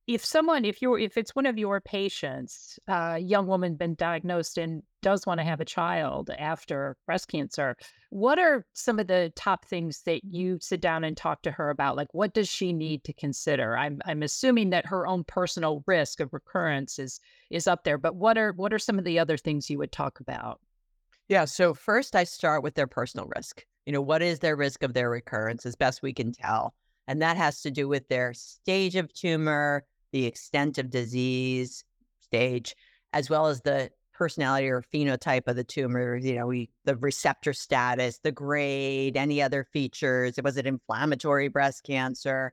if 0.06 0.25
someone 0.25 0.64
if 0.64 0.82
you're 0.82 0.99
if 0.99 1.16
it's 1.16 1.34
one 1.34 1.46
of 1.46 1.58
your 1.58 1.80
patients 1.80 2.78
a 2.88 2.94
uh, 2.94 3.14
young 3.16 3.46
woman 3.46 3.75
been 3.76 3.94
diagnosed 3.94 4.58
and 4.58 4.82
does 5.02 5.26
want 5.26 5.38
to 5.38 5.45
have 5.45 5.61
a 5.61 5.64
child 5.64 6.30
after 6.38 6.97
breast 7.07 7.28
cancer, 7.28 7.76
what 8.11 8.38
are 8.38 8.66
some 8.73 8.99
of 8.99 9.07
the 9.07 9.33
top 9.37 9.64
things 9.64 10.02
that 10.04 10.25
you 10.25 10.59
sit 10.61 10.80
down 10.80 11.04
and 11.04 11.16
talk 11.16 11.42
to 11.42 11.50
her 11.50 11.71
about? 11.71 11.97
Like, 11.97 12.12
what 12.12 12.35
does 12.35 12.49
she 12.49 12.73
mm. 12.73 12.76
need 12.76 13.04
to 13.04 13.12
consider? 13.12 13.76
I'm 13.76 14.00
I'm 14.04 14.23
assuming 14.23 14.71
that 14.71 14.87
her 14.87 15.07
own 15.07 15.25
personal 15.25 15.83
risk 15.87 16.21
of 16.21 16.33
recurrence 16.33 16.99
is 16.99 17.21
is 17.50 17.66
up 17.66 17.85
there, 17.85 17.99
but 17.99 18.16
what 18.16 18.37
are 18.37 18.52
what 18.52 18.73
are 18.73 18.78
some 18.78 18.99
of 18.99 19.04
the 19.04 19.19
other 19.19 19.37
things 19.37 19.71
you 19.71 19.78
would 19.78 19.92
talk 19.92 20.21
about? 20.21 20.61
Yeah. 21.28 21.45
So 21.45 21.75
first, 21.75 22.16
I 22.16 22.25
start 22.25 22.62
with 22.62 22.75
their 22.75 22.88
personal 22.88 23.30
risk. 23.37 23.64
You 23.87 23.92
know, 23.92 24.02
what 24.02 24.23
is 24.23 24.40
their 24.40 24.57
risk 24.57 24.83
of 24.83 24.95
their 24.95 25.11
recurrence, 25.11 25.64
as 25.64 25.76
best 25.76 26.02
we 26.02 26.12
can 26.12 26.33
tell, 26.33 26.75
and 27.07 27.23
that 27.23 27.37
has 27.37 27.62
to 27.62 27.71
do 27.71 27.88
with 27.88 28.09
their 28.09 28.35
stage 28.35 28.97
of 28.97 29.12
tumor, 29.14 29.85
the 30.12 30.26
extent 30.26 30.78
of 30.78 30.90
disease 30.90 31.85
stage, 32.21 32.75
as 33.12 33.30
well 33.30 33.47
as 33.47 33.62
the 33.62 33.90
personality 34.20 34.68
or 34.68 34.82
phenotype 34.82 35.48
of 35.48 35.56
the 35.56 35.64
tumor, 35.64 36.14
you 36.14 36.34
know, 36.34 36.46
we, 36.46 36.68
the 36.84 36.94
receptor 36.96 37.54
status, 37.54 38.18
the 38.18 38.30
grade, 38.30 39.16
any 39.16 39.40
other 39.40 39.64
features. 39.64 40.36
It 40.36 40.44
was 40.44 40.58
it 40.58 40.66
inflammatory 40.66 41.48
breast 41.48 41.84
cancer? 41.84 42.52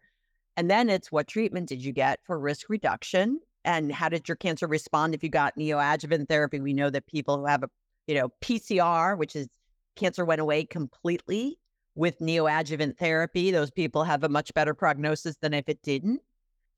And 0.56 0.72
then 0.72 0.90
it's 0.90 1.12
what 1.12 1.28
treatment 1.28 1.68
did 1.68 1.84
you 1.84 1.92
get 1.92 2.22
for 2.24 2.40
risk 2.40 2.70
reduction? 2.70 3.42
And 3.66 3.92
how 3.92 4.08
did 4.08 4.30
your 4.30 4.38
cancer 4.38 4.66
respond 4.66 5.14
if 5.14 5.22
you 5.22 5.30
got 5.30 5.58
neoadjuvant 5.58 6.30
therapy? 6.30 6.62
We 6.62 6.72
know 6.72 6.90
that 6.90 7.06
people 7.06 7.38
who 7.38 7.46
have 7.48 7.64
a, 7.64 7.70
you 8.08 8.16
know, 8.16 8.30
PCR, 8.40 9.18
which 9.18 9.36
is 9.36 9.50
cancer 9.98 10.24
went 10.24 10.40
away 10.40 10.64
completely 10.64 11.60
with 11.96 12.20
neoadjuvant 12.20 12.98
therapy, 12.98 13.52
those 13.52 13.72
people 13.72 14.06
have 14.06 14.24
a 14.24 14.30
much 14.30 14.54
better 14.54 14.74
prognosis 14.74 15.36
than 15.42 15.54
if 15.54 15.68
it 15.68 15.82
didn't. 15.82 16.22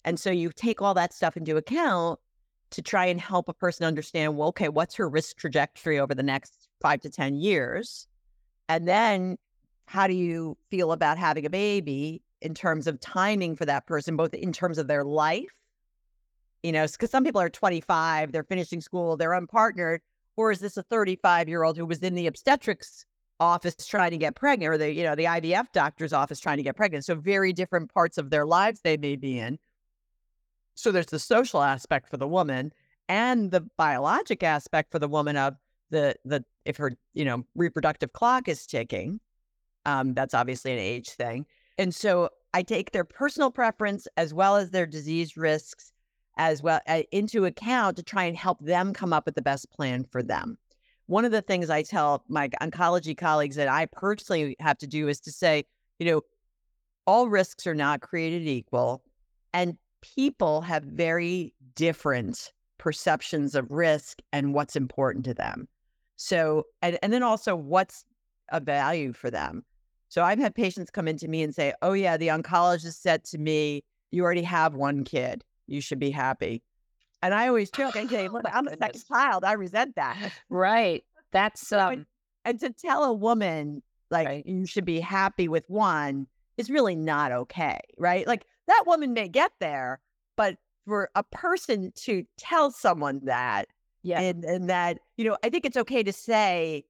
And 0.03 0.19
so 0.19 0.31
you 0.31 0.51
take 0.51 0.81
all 0.81 0.95
that 0.95 1.13
stuff 1.13 1.37
into 1.37 1.57
account 1.57 2.19
to 2.71 2.81
try 2.81 3.05
and 3.05 3.19
help 3.19 3.49
a 3.49 3.53
person 3.53 3.85
understand, 3.85 4.37
well, 4.37 4.49
okay, 4.49 4.69
what's 4.69 4.95
her 4.95 5.09
risk 5.09 5.37
trajectory 5.37 5.99
over 5.99 6.13
the 6.13 6.23
next 6.23 6.67
five 6.81 7.01
to 7.01 7.09
10 7.09 7.35
years? 7.35 8.07
And 8.67 8.87
then 8.87 9.37
how 9.85 10.07
do 10.07 10.13
you 10.13 10.55
feel 10.69 10.91
about 10.91 11.17
having 11.17 11.45
a 11.45 11.49
baby 11.49 12.21
in 12.41 12.53
terms 12.53 12.87
of 12.87 12.99
timing 12.99 13.55
for 13.55 13.65
that 13.65 13.87
person, 13.87 14.15
both 14.15 14.33
in 14.33 14.53
terms 14.53 14.77
of 14.77 14.87
their 14.87 15.03
life? 15.03 15.49
You 16.61 16.71
know, 16.71 16.85
because 16.85 17.09
some 17.09 17.23
people 17.23 17.41
are 17.41 17.49
25, 17.49 18.31
they're 18.31 18.43
finishing 18.43 18.81
school, 18.81 19.17
they're 19.17 19.31
unpartnered. 19.31 19.99
Or 20.35 20.51
is 20.51 20.59
this 20.59 20.77
a 20.77 20.83
35 20.83 21.49
year 21.49 21.63
old 21.63 21.77
who 21.77 21.85
was 21.85 21.99
in 21.99 22.15
the 22.15 22.27
obstetrics 22.27 23.05
office 23.39 23.75
trying 23.87 24.11
to 24.11 24.17
get 24.17 24.35
pregnant 24.35 24.73
or 24.73 24.77
the, 24.77 24.93
you 24.93 25.03
know, 25.03 25.15
the 25.15 25.23
IVF 25.23 25.71
doctor's 25.73 26.13
office 26.13 26.39
trying 26.39 26.57
to 26.57 26.63
get 26.63 26.75
pregnant? 26.75 27.05
So 27.05 27.15
very 27.15 27.51
different 27.51 27.91
parts 27.93 28.17
of 28.17 28.29
their 28.29 28.45
lives 28.45 28.81
they 28.81 28.97
may 28.97 29.15
be 29.15 29.39
in. 29.39 29.57
So 30.79 30.93
there's 30.93 31.07
the 31.07 31.19
social 31.19 31.61
aspect 31.61 32.07
for 32.07 32.15
the 32.15 32.27
woman 32.27 32.71
and 33.09 33.51
the 33.51 33.67
biologic 33.75 34.43
aspect 34.43 34.93
for 34.93 34.99
the 34.99 35.09
woman 35.09 35.35
of 35.35 35.55
the 35.89 36.15
the 36.23 36.45
if 36.63 36.77
her 36.77 36.93
you 37.13 37.25
know 37.25 37.43
reproductive 37.53 38.13
clock 38.13 38.47
is 38.47 38.65
ticking. 38.65 39.19
Um, 39.85 40.13
that's 40.13 40.33
obviously 40.33 40.71
an 40.71 40.79
age 40.79 41.09
thing, 41.09 41.45
and 41.77 41.93
so 41.93 42.29
I 42.53 42.63
take 42.63 42.91
their 42.91 43.03
personal 43.03 43.51
preference 43.51 44.07
as 44.15 44.33
well 44.33 44.55
as 44.55 44.71
their 44.71 44.85
disease 44.85 45.35
risks 45.35 45.91
as 46.37 46.63
well 46.63 46.79
uh, 46.87 47.01
into 47.11 47.43
account 47.43 47.97
to 47.97 48.03
try 48.03 48.23
and 48.23 48.37
help 48.37 48.59
them 48.61 48.93
come 48.93 49.11
up 49.11 49.25
with 49.25 49.35
the 49.35 49.41
best 49.41 49.69
plan 49.71 50.05
for 50.09 50.23
them. 50.23 50.57
One 51.07 51.25
of 51.25 51.31
the 51.31 51.41
things 51.41 51.69
I 51.69 51.83
tell 51.83 52.23
my 52.29 52.47
oncology 52.61 53.17
colleagues 53.17 53.57
that 53.57 53.67
I 53.67 53.87
personally 53.87 54.55
have 54.59 54.77
to 54.77 54.87
do 54.87 55.09
is 55.09 55.19
to 55.21 55.31
say, 55.31 55.65
you 55.97 56.09
know, 56.09 56.21
all 57.05 57.27
risks 57.27 57.67
are 57.67 57.75
not 57.75 57.99
created 57.99 58.47
equal, 58.47 59.03
and 59.53 59.77
people 60.01 60.61
have 60.61 60.83
very 60.83 61.53
different 61.75 62.51
perceptions 62.77 63.55
of 63.55 63.69
risk 63.69 64.19
and 64.31 64.53
what's 64.53 64.75
important 64.75 65.25
to 65.25 65.33
them. 65.33 65.67
So, 66.15 66.65
and, 66.81 66.97
and 67.01 67.13
then 67.13 67.23
also 67.23 67.55
what's 67.55 68.03
a 68.51 68.59
value 68.59 69.13
for 69.13 69.29
them. 69.29 69.63
So 70.09 70.23
I've 70.23 70.39
had 70.39 70.55
patients 70.55 70.89
come 70.89 71.07
into 71.07 71.27
me 71.27 71.43
and 71.43 71.53
say, 71.53 71.73
Oh, 71.81 71.93
yeah, 71.93 72.17
the 72.17 72.29
oncologist 72.29 72.99
said 72.99 73.23
to 73.25 73.37
me, 73.37 73.83
You 74.11 74.23
already 74.23 74.41
have 74.41 74.73
one 74.73 75.03
kid. 75.03 75.43
You 75.67 75.81
should 75.81 75.99
be 75.99 76.09
happy. 76.11 76.63
And 77.21 77.33
I 77.33 77.47
always 77.47 77.69
joke, 77.69 77.95
I 77.95 78.07
say, 78.07 78.27
Look, 78.31 78.45
I'm 78.51 78.65
the 78.65 78.77
second 78.79 79.03
child. 79.07 79.43
I 79.43 79.53
resent 79.53 79.95
that. 79.95 80.31
Right. 80.49 81.03
That's 81.31 81.71
um 81.71 81.93
and, 81.93 82.05
and 82.45 82.59
to 82.61 82.69
tell 82.71 83.03
a 83.03 83.13
woman 83.13 83.83
like 84.09 84.27
right. 84.27 84.45
you 84.45 84.65
should 84.65 84.85
be 84.85 84.99
happy 84.99 85.47
with 85.47 85.69
one 85.69 86.25
is 86.57 86.69
really 86.71 86.95
not 86.95 87.31
okay, 87.31 87.79
right? 87.97 88.25
Like 88.25 88.45
that 88.69 88.83
woman 88.87 89.13
may 89.13 89.27
get 89.27 89.51
there, 89.59 89.99
but 90.35 90.57
for 90.85 91.09
a 91.15 91.23
person 91.23 91.91
to 91.95 92.23
tell 92.37 92.71
someone 92.71 93.21
that, 93.25 93.67
yeah, 94.01 94.21
and, 94.21 94.45
and 94.45 94.69
that, 94.69 94.99
you 95.17 95.25
know, 95.25 95.37
I 95.43 95.49
think 95.49 95.65
it's 95.65 95.77
okay 95.77 96.03
to 96.03 96.13
say, 96.13 96.85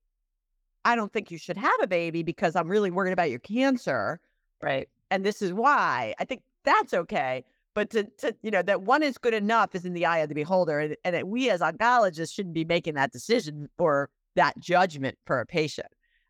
I 0.86 0.96
don't 0.96 1.12
think 1.12 1.32
you 1.32 1.38
should 1.38 1.58
have 1.58 1.76
a 1.82 1.88
baby 1.88 2.24
because 2.24 2.56
I'm 2.56 2.70
really 2.70 2.92
worried 2.92 3.12
about 3.12 3.30
your 3.30 3.40
cancer. 3.40 4.20
Right. 4.62 4.88
And 5.12 5.26
this 5.26 5.42
is 5.42 5.54
why. 5.54 6.14
I 6.20 6.26
think 6.26 6.44
that's 6.64 6.94
okay. 6.94 7.44
But 7.74 7.90
to, 7.92 8.04
to 8.20 8.36
you 8.42 8.52
know, 8.52 8.62
that 8.62 8.84
one 8.84 9.04
is 9.04 9.18
good 9.18 9.34
enough 9.34 9.76
is 9.76 9.86
in 9.86 9.94
the 9.94 10.06
eye 10.06 10.20
of 10.20 10.30
the 10.30 10.36
beholder. 10.36 10.80
And, 10.80 10.96
and 11.04 11.16
that 11.16 11.28
we 11.28 11.50
as 11.50 11.62
oncologists 11.62 12.34
shouldn't 12.34 12.56
be 12.56 12.66
making 12.66 12.94
that 12.96 13.12
decision 13.12 13.70
or 13.78 14.10
that 14.36 14.60
judgment 14.60 15.18
for 15.26 15.40
a 15.40 15.46
patient. 15.46 15.88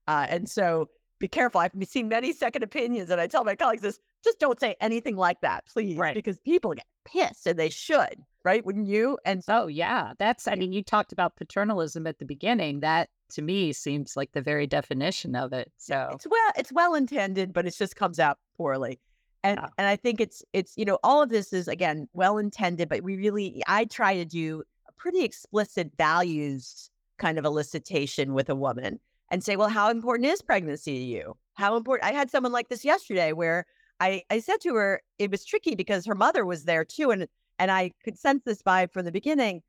Uh, 0.08 0.26
and 0.30 0.50
so 0.50 0.90
be 1.20 1.28
careful. 1.28 1.62
I've 1.62 1.72
seen 1.84 2.08
many 2.08 2.34
second 2.34 2.64
opinions, 2.64 3.10
and 3.10 3.20
I 3.22 3.28
tell 3.28 3.44
my 3.44 3.56
colleagues 3.56 3.82
this 3.82 4.00
just 4.24 4.40
don't 4.40 4.60
say 4.60 4.76
anything 4.82 5.16
like 5.16 5.42
that, 5.42 5.66
please. 5.66 5.98
Right. 5.98 6.16
Because 6.16 6.40
people 6.40 6.74
get 6.74 6.86
pissed 7.06 7.48
and 7.48 7.58
they 7.58 7.70
should, 7.70 8.24
right? 8.44 8.66
Wouldn't 8.66 8.88
you? 8.88 9.18
And 9.26 9.44
so, 9.44 9.64
oh, 9.64 9.68
yeah, 9.68 10.14
that's, 10.20 10.48
I 10.48 10.56
mean, 10.56 10.74
you 10.74 10.84
talked 10.84 11.12
about 11.12 11.36
paternalism 11.36 12.06
at 12.08 12.20
the 12.20 12.26
beginning. 12.26 12.82
That 12.82 13.10
to 13.32 13.42
me 13.42 13.72
seems 13.74 14.18
like 14.18 14.32
the 14.34 14.42
very 14.42 14.68
definition 14.68 15.36
of 15.36 15.54
it. 15.54 15.72
So 15.78 16.10
it's 16.14 16.28
well, 16.30 16.52
it's 16.58 16.72
well 16.72 16.96
intended, 16.96 17.54
but 17.54 17.66
it 17.66 17.76
just 17.78 17.96
comes 17.96 18.20
out 18.20 18.38
poorly. 18.58 19.00
And, 19.44 19.58
yeah. 19.62 19.70
and 19.78 19.88
I 19.88 19.96
think 19.96 20.20
it's, 20.20 20.44
it's, 20.52 20.74
you 20.76 20.84
know, 20.84 21.00
all 21.02 21.22
of 21.22 21.30
this 21.30 21.54
is 21.54 21.70
again, 21.70 22.10
well 22.14 22.38
intended, 22.38 22.90
but 22.90 23.04
we 23.04 23.16
really, 23.16 23.64
I 23.68 23.86
try 23.86 24.16
to 24.16 24.26
do 24.26 24.64
a 24.88 24.92
pretty 24.94 25.24
explicit 25.24 25.92
values 25.98 26.90
kind 27.18 27.38
of 27.38 27.46
elicitation 27.46 28.34
with 28.34 28.50
a 28.50 28.56
woman 28.56 29.00
and 29.32 29.44
say, 29.44 29.56
well, 29.56 29.70
how 29.70 29.90
important 29.90 30.28
is 30.28 30.42
pregnancy 30.42 30.98
to 31.00 31.06
you? 31.06 31.38
How 31.54 31.76
important? 31.76 32.10
I 32.10 32.16
had 32.16 32.32
someone 32.32 32.52
like 32.52 32.70
this 32.70 32.86
yesterday 32.86 33.34
where 33.34 33.66
I, 34.00 34.24
I 34.30 34.40
said 34.40 34.62
to 34.62 34.76
her, 34.76 35.02
it 35.18 35.32
was 35.32 35.46
tricky 35.46 35.76
because 35.76 36.06
her 36.06 36.16
mother 36.16 36.46
was 36.46 36.64
there 36.64 36.86
too. 36.86 37.12
And, 37.12 37.28
and 37.60 37.70
I 37.70 37.92
could 38.04 38.18
sense 38.18 38.44
this 38.44 38.62
vibe 38.62 38.92
from 38.92 39.06
the 39.06 39.12
beginning. 39.12 39.62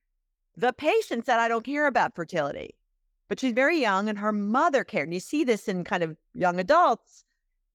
The 0.57 0.73
patient 0.73 1.27
said, 1.27 1.39
I 1.39 1.49
don't 1.49 1.65
care 1.65 1.87
about 1.87 2.15
fertility, 2.15 2.75
but 3.29 3.41
she's 3.41 3.53
very 3.53 3.81
young 3.81 4.09
and 4.09 4.19
her 4.19 4.33
mother 4.33 4.85
cared. 4.85 5.09
And 5.09 5.15
you 5.15 5.21
see 5.21 5.45
this 5.45 5.69
in 5.69 5.85
kind 5.85 6.03
of 6.03 6.17
young 6.35 6.61
adults. 6.61 7.25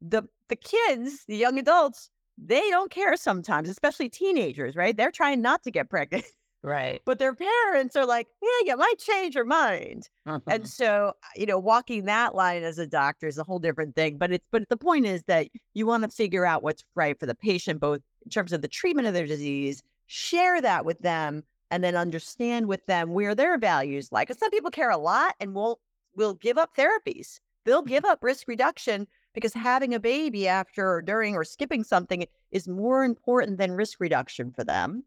The, 0.02 0.24
the 0.50 0.56
kids, 0.56 1.26
the 1.28 1.38
young 1.38 1.58
adults, 1.58 2.10
they 2.38 2.69
don't 2.69 2.91
care 2.91 3.15
sometimes, 3.15 3.69
especially 3.69 4.10
teenagers, 4.10 4.76
right? 4.76 4.95
They're 4.95 5.12
trying 5.12 5.41
not 5.41 5.63
to 5.63 5.71
get 5.71 5.89
pregnant. 5.89 6.26
Right. 6.65 6.99
But 7.06 7.19
their 7.19 7.36
parents 7.36 7.95
are 7.95 8.08
like, 8.08 8.28
yeah, 8.41 8.71
you 8.71 8.78
might 8.78 8.97
change 8.97 9.36
your 9.36 9.45
mind. 9.45 10.10
and 10.25 10.41
mm-hmm. 10.41 10.65
so, 10.65 11.13
you 11.36 11.45
know, 11.45 11.60
walking 11.60 12.06
that 12.06 12.34
line 12.34 12.63
as 12.63 12.80
a 12.80 12.88
doctor 12.88 13.28
is 13.28 13.38
a 13.38 13.43
whole 13.43 13.60
different 13.60 13.95
thing. 13.95 14.17
But 14.17 14.32
it's, 14.32 14.45
but 14.51 14.67
the 14.67 14.75
point 14.75 15.06
is 15.06 15.21
that 15.28 15.47
you 15.75 15.86
want 15.86 16.01
to 16.04 16.10
figure 16.10 16.43
out 16.43 16.63
what's 16.63 16.84
right 16.95 17.19
for 17.19 17.28
the 17.28 17.36
patient, 17.36 17.80
both 17.80 18.01
in 18.23 18.32
terms 18.32 18.51
of 18.51 18.63
the 18.63 18.67
treatment 18.67 19.08
of 19.08 19.13
their 19.13 19.28
disease, 19.28 19.84
share 20.08 20.60
that 20.60 20.86
with 20.86 20.97
them, 21.01 21.43
and 21.69 21.84
then 21.84 21.95
understand 21.95 22.67
with 22.67 22.84
them 22.88 23.12
where 23.12 23.36
their 23.36 23.60
values 23.60 24.12
lie. 24.12 24.23
Because 24.23 24.39
some 24.39 24.49
people 24.49 24.71
care 24.71 24.89
a 24.89 24.97
lot 24.97 25.36
and 25.39 25.54
will 25.54 25.80
will 26.15 26.34
give 26.34 26.58
up 26.58 26.75
therapies. 26.75 27.39
They'll 27.65 27.84
give 27.84 28.06
up 28.06 28.23
risk 28.23 28.47
reduction 28.47 29.06
because 29.36 29.54
having 29.54 29.93
a 29.93 29.99
baby 29.99 30.47
after 30.47 30.93
or 30.93 31.01
during 31.04 31.36
or 31.36 31.43
skipping 31.43 31.84
something 31.84 32.25
is 32.51 32.67
more 32.67 33.04
important 33.04 33.60
than 33.60 33.73
risk 33.73 33.99
reduction 33.99 34.51
for 34.51 34.63
them. 34.63 35.04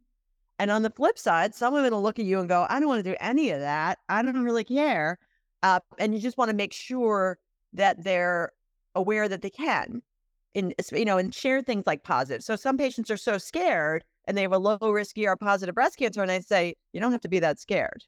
And 0.59 0.71
on 0.71 0.83
the 0.83 0.90
flip 0.90 1.18
side, 1.18 1.55
some 1.55 1.73
women 1.73 1.92
will 1.92 2.03
look 2.03 2.18
at 2.18 2.25
you 2.25 2.40
and 2.40 2.49
go, 2.49 2.66
I 2.68 2.81
don't 2.81 2.88
want 2.88 3.05
to 3.05 3.11
do 3.11 3.16
any 3.21 3.51
of 3.51 3.61
that. 3.61 3.99
I 4.09 4.23
don't 4.23 4.42
really 4.42 4.64
care. 4.64 5.18
Uh, 5.62 5.81
and 5.99 6.14
you 6.14 6.21
just 6.21 6.38
want 6.38 6.51
to 6.51 6.57
make 6.57 6.73
sure 6.73 7.38
that 7.73 8.03
they're 8.03 8.53
aware 8.94 9.29
that 9.29 9.42
they 9.42 9.51
can 9.51 10.03
in 10.55 10.75
you 10.92 11.05
know 11.05 11.18
and 11.18 11.35
share 11.35 11.62
things 11.62 11.85
like 11.87 12.03
positive 12.03 12.42
so 12.42 12.57
some 12.57 12.77
patients 12.77 13.11
are 13.11 13.16
so 13.16 13.38
scared 13.38 14.03
and 14.27 14.37
they 14.37 14.42
have 14.42 14.53
a 14.53 14.59
low 14.59 14.79
risk 14.81 15.16
er 15.18 15.37
positive 15.37 15.75
breast 15.75 15.99
cancer 15.99 16.23
and 16.23 16.31
i 16.31 16.40
say 16.40 16.75
you 16.92 17.01
don't 17.01 17.12
have 17.12 17.21
to 17.21 17.29
be 17.29 17.38
that 17.38 17.61
scared 17.61 18.03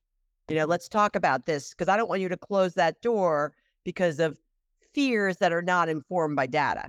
you 0.48 0.56
know 0.56 0.64
let's 0.64 0.88
talk 0.88 1.14
about 1.14 1.44
this 1.44 1.70
because 1.70 1.88
i 1.88 1.96
don't 1.96 2.08
want 2.08 2.20
you 2.20 2.28
to 2.28 2.36
close 2.36 2.74
that 2.74 3.00
door 3.02 3.52
because 3.84 4.18
of 4.18 4.36
fears 4.94 5.36
that 5.36 5.52
are 5.52 5.62
not 5.62 5.88
informed 5.88 6.34
by 6.34 6.46
data 6.46 6.88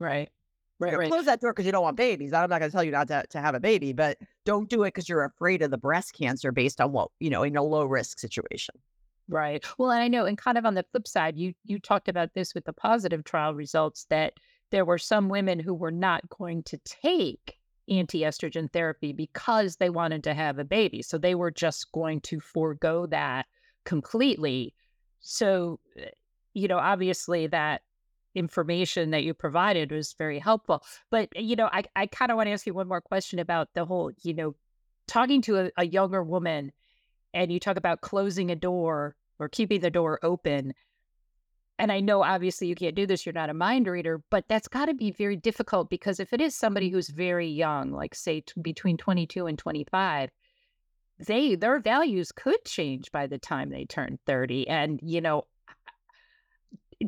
right 0.00 0.30
Right, 0.78 0.88
you 0.88 0.92
know, 0.92 0.98
right. 0.98 1.10
Close 1.10 1.24
that 1.24 1.40
door 1.40 1.52
because 1.52 1.64
you 1.64 1.72
don't 1.72 1.82
want 1.82 1.96
babies. 1.96 2.32
I'm 2.32 2.50
not 2.50 2.58
going 2.58 2.70
to 2.70 2.74
tell 2.74 2.84
you 2.84 2.90
not 2.90 3.08
to, 3.08 3.24
to 3.30 3.40
have 3.40 3.54
a 3.54 3.60
baby, 3.60 3.92
but 3.92 4.18
don't 4.44 4.68
do 4.68 4.82
it 4.82 4.88
because 4.88 5.08
you're 5.08 5.24
afraid 5.24 5.62
of 5.62 5.70
the 5.70 5.78
breast 5.78 6.12
cancer 6.12 6.52
based 6.52 6.80
on 6.80 6.92
what, 6.92 7.10
you 7.18 7.30
know, 7.30 7.42
in 7.42 7.56
a 7.56 7.62
low 7.62 7.84
risk 7.84 8.18
situation. 8.18 8.74
Right. 9.28 9.64
Well, 9.78 9.90
and 9.90 10.02
I 10.02 10.08
know, 10.08 10.26
and 10.26 10.38
kind 10.38 10.58
of 10.58 10.64
on 10.64 10.74
the 10.74 10.84
flip 10.92 11.08
side, 11.08 11.36
you 11.36 11.54
you 11.64 11.78
talked 11.78 12.08
about 12.08 12.34
this 12.34 12.54
with 12.54 12.64
the 12.64 12.72
positive 12.72 13.24
trial 13.24 13.54
results 13.54 14.06
that 14.10 14.34
there 14.70 14.84
were 14.84 14.98
some 14.98 15.28
women 15.28 15.58
who 15.58 15.74
were 15.74 15.90
not 15.90 16.28
going 16.28 16.62
to 16.64 16.78
take 16.78 17.58
anti-estrogen 17.88 18.72
therapy 18.72 19.12
because 19.12 19.76
they 19.76 19.90
wanted 19.90 20.24
to 20.24 20.34
have 20.34 20.58
a 20.58 20.64
baby. 20.64 21.02
So 21.02 21.18
they 21.18 21.34
were 21.34 21.50
just 21.50 21.90
going 21.92 22.20
to 22.22 22.40
forego 22.40 23.06
that 23.06 23.46
completely. 23.84 24.74
So, 25.20 25.80
eh, 25.96 26.10
you 26.54 26.68
know, 26.68 26.78
obviously 26.78 27.46
that 27.48 27.82
information 28.36 29.10
that 29.10 29.24
you 29.24 29.34
provided 29.34 29.90
was 29.90 30.12
very 30.12 30.38
helpful. 30.38 30.84
But, 31.10 31.30
eh, 31.34 31.40
you 31.40 31.56
know, 31.56 31.68
I, 31.72 31.84
I 31.96 32.06
kind 32.06 32.30
of 32.30 32.36
want 32.36 32.46
to 32.48 32.52
ask 32.52 32.66
you 32.66 32.74
one 32.74 32.88
more 32.88 33.00
question 33.00 33.38
about 33.38 33.68
the 33.74 33.84
whole, 33.84 34.12
you 34.22 34.34
know, 34.34 34.54
talking 35.08 35.42
to 35.42 35.58
a, 35.58 35.70
a 35.78 35.86
younger 35.86 36.22
woman 36.22 36.72
and 37.32 37.50
you 37.50 37.58
talk 37.58 37.76
about 37.76 38.02
closing 38.02 38.50
a 38.50 38.56
door 38.56 39.16
or 39.38 39.48
keeping 39.48 39.80
the 39.80 39.90
door 39.90 40.18
open. 40.22 40.74
And 41.78 41.90
I 41.92 42.00
know 42.00 42.22
obviously 42.22 42.68
you 42.68 42.74
can't 42.74 42.94
do 42.94 43.06
this, 43.06 43.26
you're 43.26 43.32
not 43.32 43.50
a 43.50 43.54
mind 43.54 43.86
reader, 43.86 44.22
but 44.30 44.44
that's 44.48 44.68
got 44.68 44.86
to 44.86 44.94
be 44.94 45.10
very 45.10 45.36
difficult 45.36 45.90
because 45.90 46.20
if 46.20 46.32
it 46.32 46.40
is 46.40 46.54
somebody 46.54 46.88
who's 46.88 47.08
very 47.08 47.48
young, 47.48 47.92
like 47.92 48.14
say 48.14 48.40
t- 48.40 48.60
between 48.60 48.96
22 48.96 49.46
and 49.46 49.58
25, 49.58 50.30
they 51.18 51.54
their 51.54 51.78
values 51.78 52.32
could 52.32 52.62
change 52.64 53.10
by 53.10 53.26
the 53.26 53.38
time 53.38 53.70
they 53.70 53.86
turn 53.86 54.18
30 54.26 54.68
and 54.68 55.00
you 55.02 55.20
know 55.20 55.46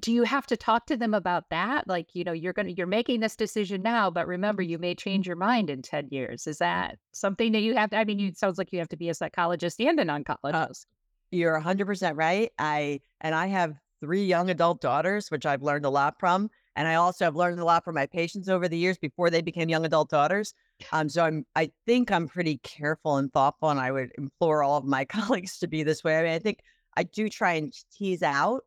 do 0.00 0.12
you 0.12 0.22
have 0.24 0.46
to 0.46 0.56
talk 0.56 0.86
to 0.86 0.96
them 0.96 1.14
about 1.14 1.44
that 1.50 1.88
like 1.88 2.08
you 2.14 2.24
know 2.24 2.32
you're 2.32 2.52
going 2.52 2.66
to 2.66 2.74
you're 2.74 2.86
making 2.86 3.20
this 3.20 3.36
decision 3.36 3.82
now 3.82 4.10
but 4.10 4.26
remember 4.26 4.62
you 4.62 4.78
may 4.78 4.94
change 4.94 5.26
your 5.26 5.36
mind 5.36 5.70
in 5.70 5.80
10 5.82 6.08
years 6.10 6.46
is 6.46 6.58
that 6.58 6.98
something 7.12 7.52
that 7.52 7.60
you 7.62 7.74
have 7.74 7.90
to, 7.90 7.96
i 7.96 8.04
mean 8.04 8.20
it 8.20 8.36
sounds 8.38 8.58
like 8.58 8.72
you 8.72 8.78
have 8.78 8.88
to 8.88 8.96
be 8.96 9.08
a 9.08 9.14
psychologist 9.14 9.80
and 9.80 9.98
an 9.98 10.10
Uh, 10.52 10.68
oncologist 10.68 10.86
You're 11.30 11.56
100% 11.60 12.16
right. 12.16 12.52
I 12.58 13.00
and 13.20 13.34
I 13.34 13.46
have 13.48 13.74
three 14.00 14.24
young 14.24 14.50
adult 14.50 14.80
daughters, 14.80 15.30
which 15.30 15.44
I've 15.46 15.62
learned 15.62 15.84
a 15.84 15.90
lot 15.90 16.14
from, 16.20 16.50
and 16.76 16.86
I 16.88 16.94
also 16.94 17.24
have 17.24 17.36
learned 17.36 17.60
a 17.60 17.64
lot 17.64 17.84
from 17.84 17.94
my 17.96 18.06
patients 18.06 18.48
over 18.48 18.68
the 18.68 18.78
years 18.78 18.98
before 18.98 19.30
they 19.30 19.42
became 19.42 19.68
young 19.68 19.84
adult 19.84 20.10
daughters. 20.10 20.54
Um, 20.92 21.08
so 21.08 21.24
I'm 21.24 21.46
I 21.56 21.70
think 21.86 22.10
I'm 22.12 22.28
pretty 22.28 22.58
careful 22.58 23.16
and 23.16 23.32
thoughtful, 23.32 23.70
and 23.70 23.80
I 23.80 23.92
would 23.92 24.12
implore 24.18 24.62
all 24.62 24.78
of 24.78 24.84
my 24.84 25.04
colleagues 25.16 25.58
to 25.58 25.66
be 25.68 25.82
this 25.82 26.04
way. 26.04 26.18
I 26.18 26.22
mean, 26.22 26.32
I 26.32 26.38
think 26.38 26.60
I 26.96 27.02
do 27.04 27.28
try 27.28 27.54
and 27.54 27.72
tease 27.92 28.22
out 28.22 28.64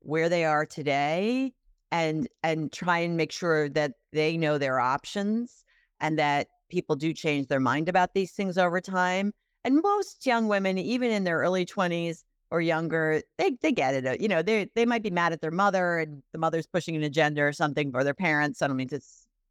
where 0.00 0.28
they 0.28 0.44
are 0.44 0.66
today 0.66 1.52
and 1.92 2.28
and 2.42 2.72
try 2.72 2.98
and 2.98 3.16
make 3.16 3.32
sure 3.32 3.68
that 3.70 3.92
they 4.12 4.36
know 4.36 4.58
their 4.58 4.80
options 4.80 5.64
and 6.00 6.18
that 6.18 6.48
people 6.70 6.96
do 6.96 7.12
change 7.12 7.48
their 7.48 7.60
mind 7.60 7.88
about 7.88 8.14
these 8.14 8.32
things 8.32 8.56
over 8.56 8.80
time 8.80 9.32
and 9.64 9.80
most 9.82 10.26
young 10.26 10.48
women, 10.48 10.78
even 10.78 11.10
in 11.10 11.24
their 11.24 11.38
early 11.38 11.66
20s 11.66 12.24
or 12.50 12.60
younger, 12.60 13.22
they 13.38 13.56
they 13.62 13.72
get 13.72 13.94
it. 13.94 14.06
uh, 14.06 14.16
You 14.18 14.28
know, 14.28 14.42
they 14.42 14.68
they 14.74 14.86
might 14.86 15.02
be 15.02 15.10
mad 15.10 15.32
at 15.32 15.40
their 15.40 15.50
mother 15.50 15.98
and 15.98 16.22
the 16.32 16.38
mother's 16.38 16.66
pushing 16.66 16.96
an 16.96 17.02
agenda 17.02 17.42
or 17.42 17.52
something, 17.52 17.92
or 17.94 18.02
their 18.04 18.14
parents. 18.14 18.62
I 18.62 18.66
don't 18.66 18.76
mean 18.76 18.88
to 18.88 19.00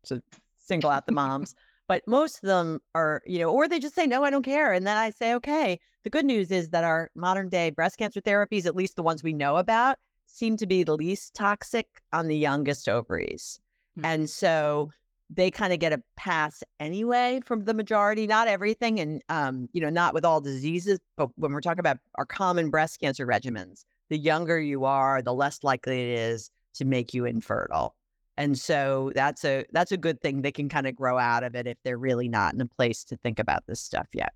to 0.05 0.21
single 0.57 0.89
out 0.89 1.05
the 1.05 1.11
moms, 1.11 1.55
but 1.87 2.03
most 2.07 2.43
of 2.43 2.47
them 2.47 2.79
are, 2.95 3.21
you 3.25 3.39
know, 3.39 3.51
or 3.51 3.67
they 3.67 3.79
just 3.79 3.95
say, 3.95 4.05
no, 4.07 4.23
I 4.23 4.29
don't 4.29 4.43
care. 4.43 4.73
And 4.73 4.85
then 4.85 4.97
I 4.97 5.11
say, 5.11 5.33
okay. 5.35 5.79
The 6.03 6.09
good 6.09 6.25
news 6.25 6.49
is 6.51 6.69
that 6.69 6.83
our 6.83 7.11
modern 7.15 7.49
day 7.49 7.69
breast 7.71 7.97
cancer 7.97 8.21
therapies, 8.21 8.65
at 8.65 8.75
least 8.75 8.95
the 8.95 9.03
ones 9.03 9.21
we 9.23 9.33
know 9.33 9.57
about, 9.57 9.97
seem 10.31 10.57
to 10.57 10.65
be 10.65 10.83
the 10.83 10.95
least 10.95 11.33
toxic 11.33 11.87
on 12.13 12.27
the 12.27 12.37
youngest 12.37 12.87
ovaries. 12.87 13.59
Hmm. 13.95 14.05
And 14.05 14.29
so 14.29 14.91
they 15.29 15.51
kind 15.51 15.73
of 15.73 15.79
get 15.79 15.93
a 15.93 16.01
pass 16.15 16.63
anyway 16.79 17.39
from 17.45 17.65
the 17.65 17.73
majority, 17.73 18.25
not 18.25 18.47
everything, 18.47 18.99
and 18.99 19.21
um, 19.29 19.69
you 19.73 19.81
know, 19.81 19.89
not 19.89 20.13
with 20.13 20.25
all 20.25 20.41
diseases, 20.41 20.99
but 21.17 21.29
when 21.35 21.51
we're 21.51 21.61
talking 21.61 21.79
about 21.79 21.97
our 22.15 22.25
common 22.25 22.69
breast 22.69 22.99
cancer 22.99 23.27
regimens, 23.27 23.85
the 24.09 24.17
younger 24.17 24.59
you 24.59 24.85
are, 24.85 25.21
the 25.21 25.33
less 25.33 25.63
likely 25.63 26.01
it 26.01 26.19
is 26.19 26.49
to 26.75 26.85
make 26.85 27.13
you 27.13 27.25
infertile. 27.25 27.95
And 28.37 28.57
so 28.57 29.11
that's 29.13 29.43
a 29.43 29.65
that's 29.71 29.91
a 29.91 29.97
good 29.97 30.21
thing. 30.21 30.41
They 30.41 30.51
can 30.51 30.69
kind 30.69 30.87
of 30.87 30.95
grow 30.95 31.17
out 31.17 31.43
of 31.43 31.55
it 31.55 31.67
if 31.67 31.77
they're 31.83 31.97
really 31.97 32.29
not 32.29 32.53
in 32.53 32.61
a 32.61 32.65
place 32.65 33.03
to 33.05 33.17
think 33.17 33.37
about 33.37 33.63
this 33.67 33.81
stuff 33.81 34.07
yet. 34.13 34.33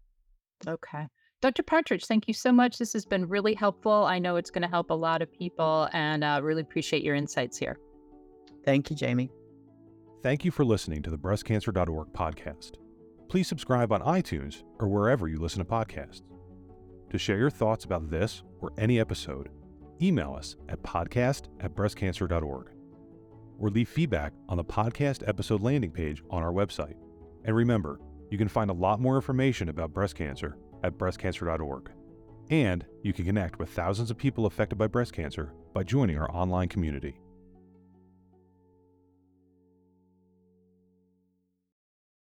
okay 0.67 1.07
dr 1.43 1.63
partridge 1.63 2.05
thank 2.05 2.27
you 2.27 2.33
so 2.33 2.51
much 2.51 2.77
this 2.77 2.93
has 2.93 3.05
been 3.05 3.27
really 3.27 3.53
helpful 3.53 4.05
i 4.05 4.17
know 4.17 4.35
it's 4.35 4.49
going 4.49 4.61
to 4.61 4.67
help 4.67 4.89
a 4.89 4.93
lot 4.93 5.21
of 5.21 5.31
people 5.31 5.89
and 5.93 6.23
uh, 6.23 6.39
really 6.41 6.61
appreciate 6.61 7.03
your 7.03 7.15
insights 7.15 7.57
here 7.57 7.77
Thank 8.63 8.89
you, 8.89 8.95
Jamie. 8.95 9.29
Thank 10.21 10.45
you 10.45 10.51
for 10.51 10.63
listening 10.63 11.01
to 11.03 11.09
the 11.09 11.17
breastcancer.org 11.17 12.13
podcast. 12.13 12.75
Please 13.27 13.47
subscribe 13.47 13.91
on 13.91 14.01
iTunes 14.01 14.63
or 14.79 14.87
wherever 14.87 15.27
you 15.27 15.37
listen 15.37 15.59
to 15.59 15.65
podcasts. 15.65 16.21
To 17.09 17.17
share 17.17 17.37
your 17.37 17.49
thoughts 17.49 17.83
about 17.83 18.09
this 18.09 18.43
or 18.61 18.71
any 18.77 18.99
episode, 18.99 19.49
email 20.01 20.33
us 20.33 20.55
at 20.69 20.81
podcast 20.81 21.47
at 21.59 21.75
breastcancer.org 21.75 22.69
or 23.59 23.69
leave 23.69 23.89
feedback 23.89 24.33
on 24.49 24.57
the 24.57 24.63
podcast 24.63 25.27
episode 25.27 25.61
landing 25.61 25.91
page 25.91 26.23
on 26.29 26.41
our 26.41 26.53
website. 26.53 26.95
And 27.43 27.55
remember, 27.55 27.99
you 28.31 28.37
can 28.37 28.47
find 28.47 28.69
a 28.69 28.73
lot 28.73 29.01
more 29.01 29.15
information 29.15 29.69
about 29.69 29.93
breast 29.93 30.15
cancer 30.15 30.57
at 30.83 30.97
breastcancer.org. 30.97 31.91
And 32.49 32.85
you 33.01 33.13
can 33.13 33.25
connect 33.25 33.59
with 33.59 33.69
thousands 33.69 34.11
of 34.11 34.17
people 34.17 34.45
affected 34.45 34.77
by 34.77 34.87
breast 34.87 35.13
cancer 35.13 35.53
by 35.73 35.83
joining 35.83 36.17
our 36.17 36.29
online 36.31 36.67
community. 36.67 37.19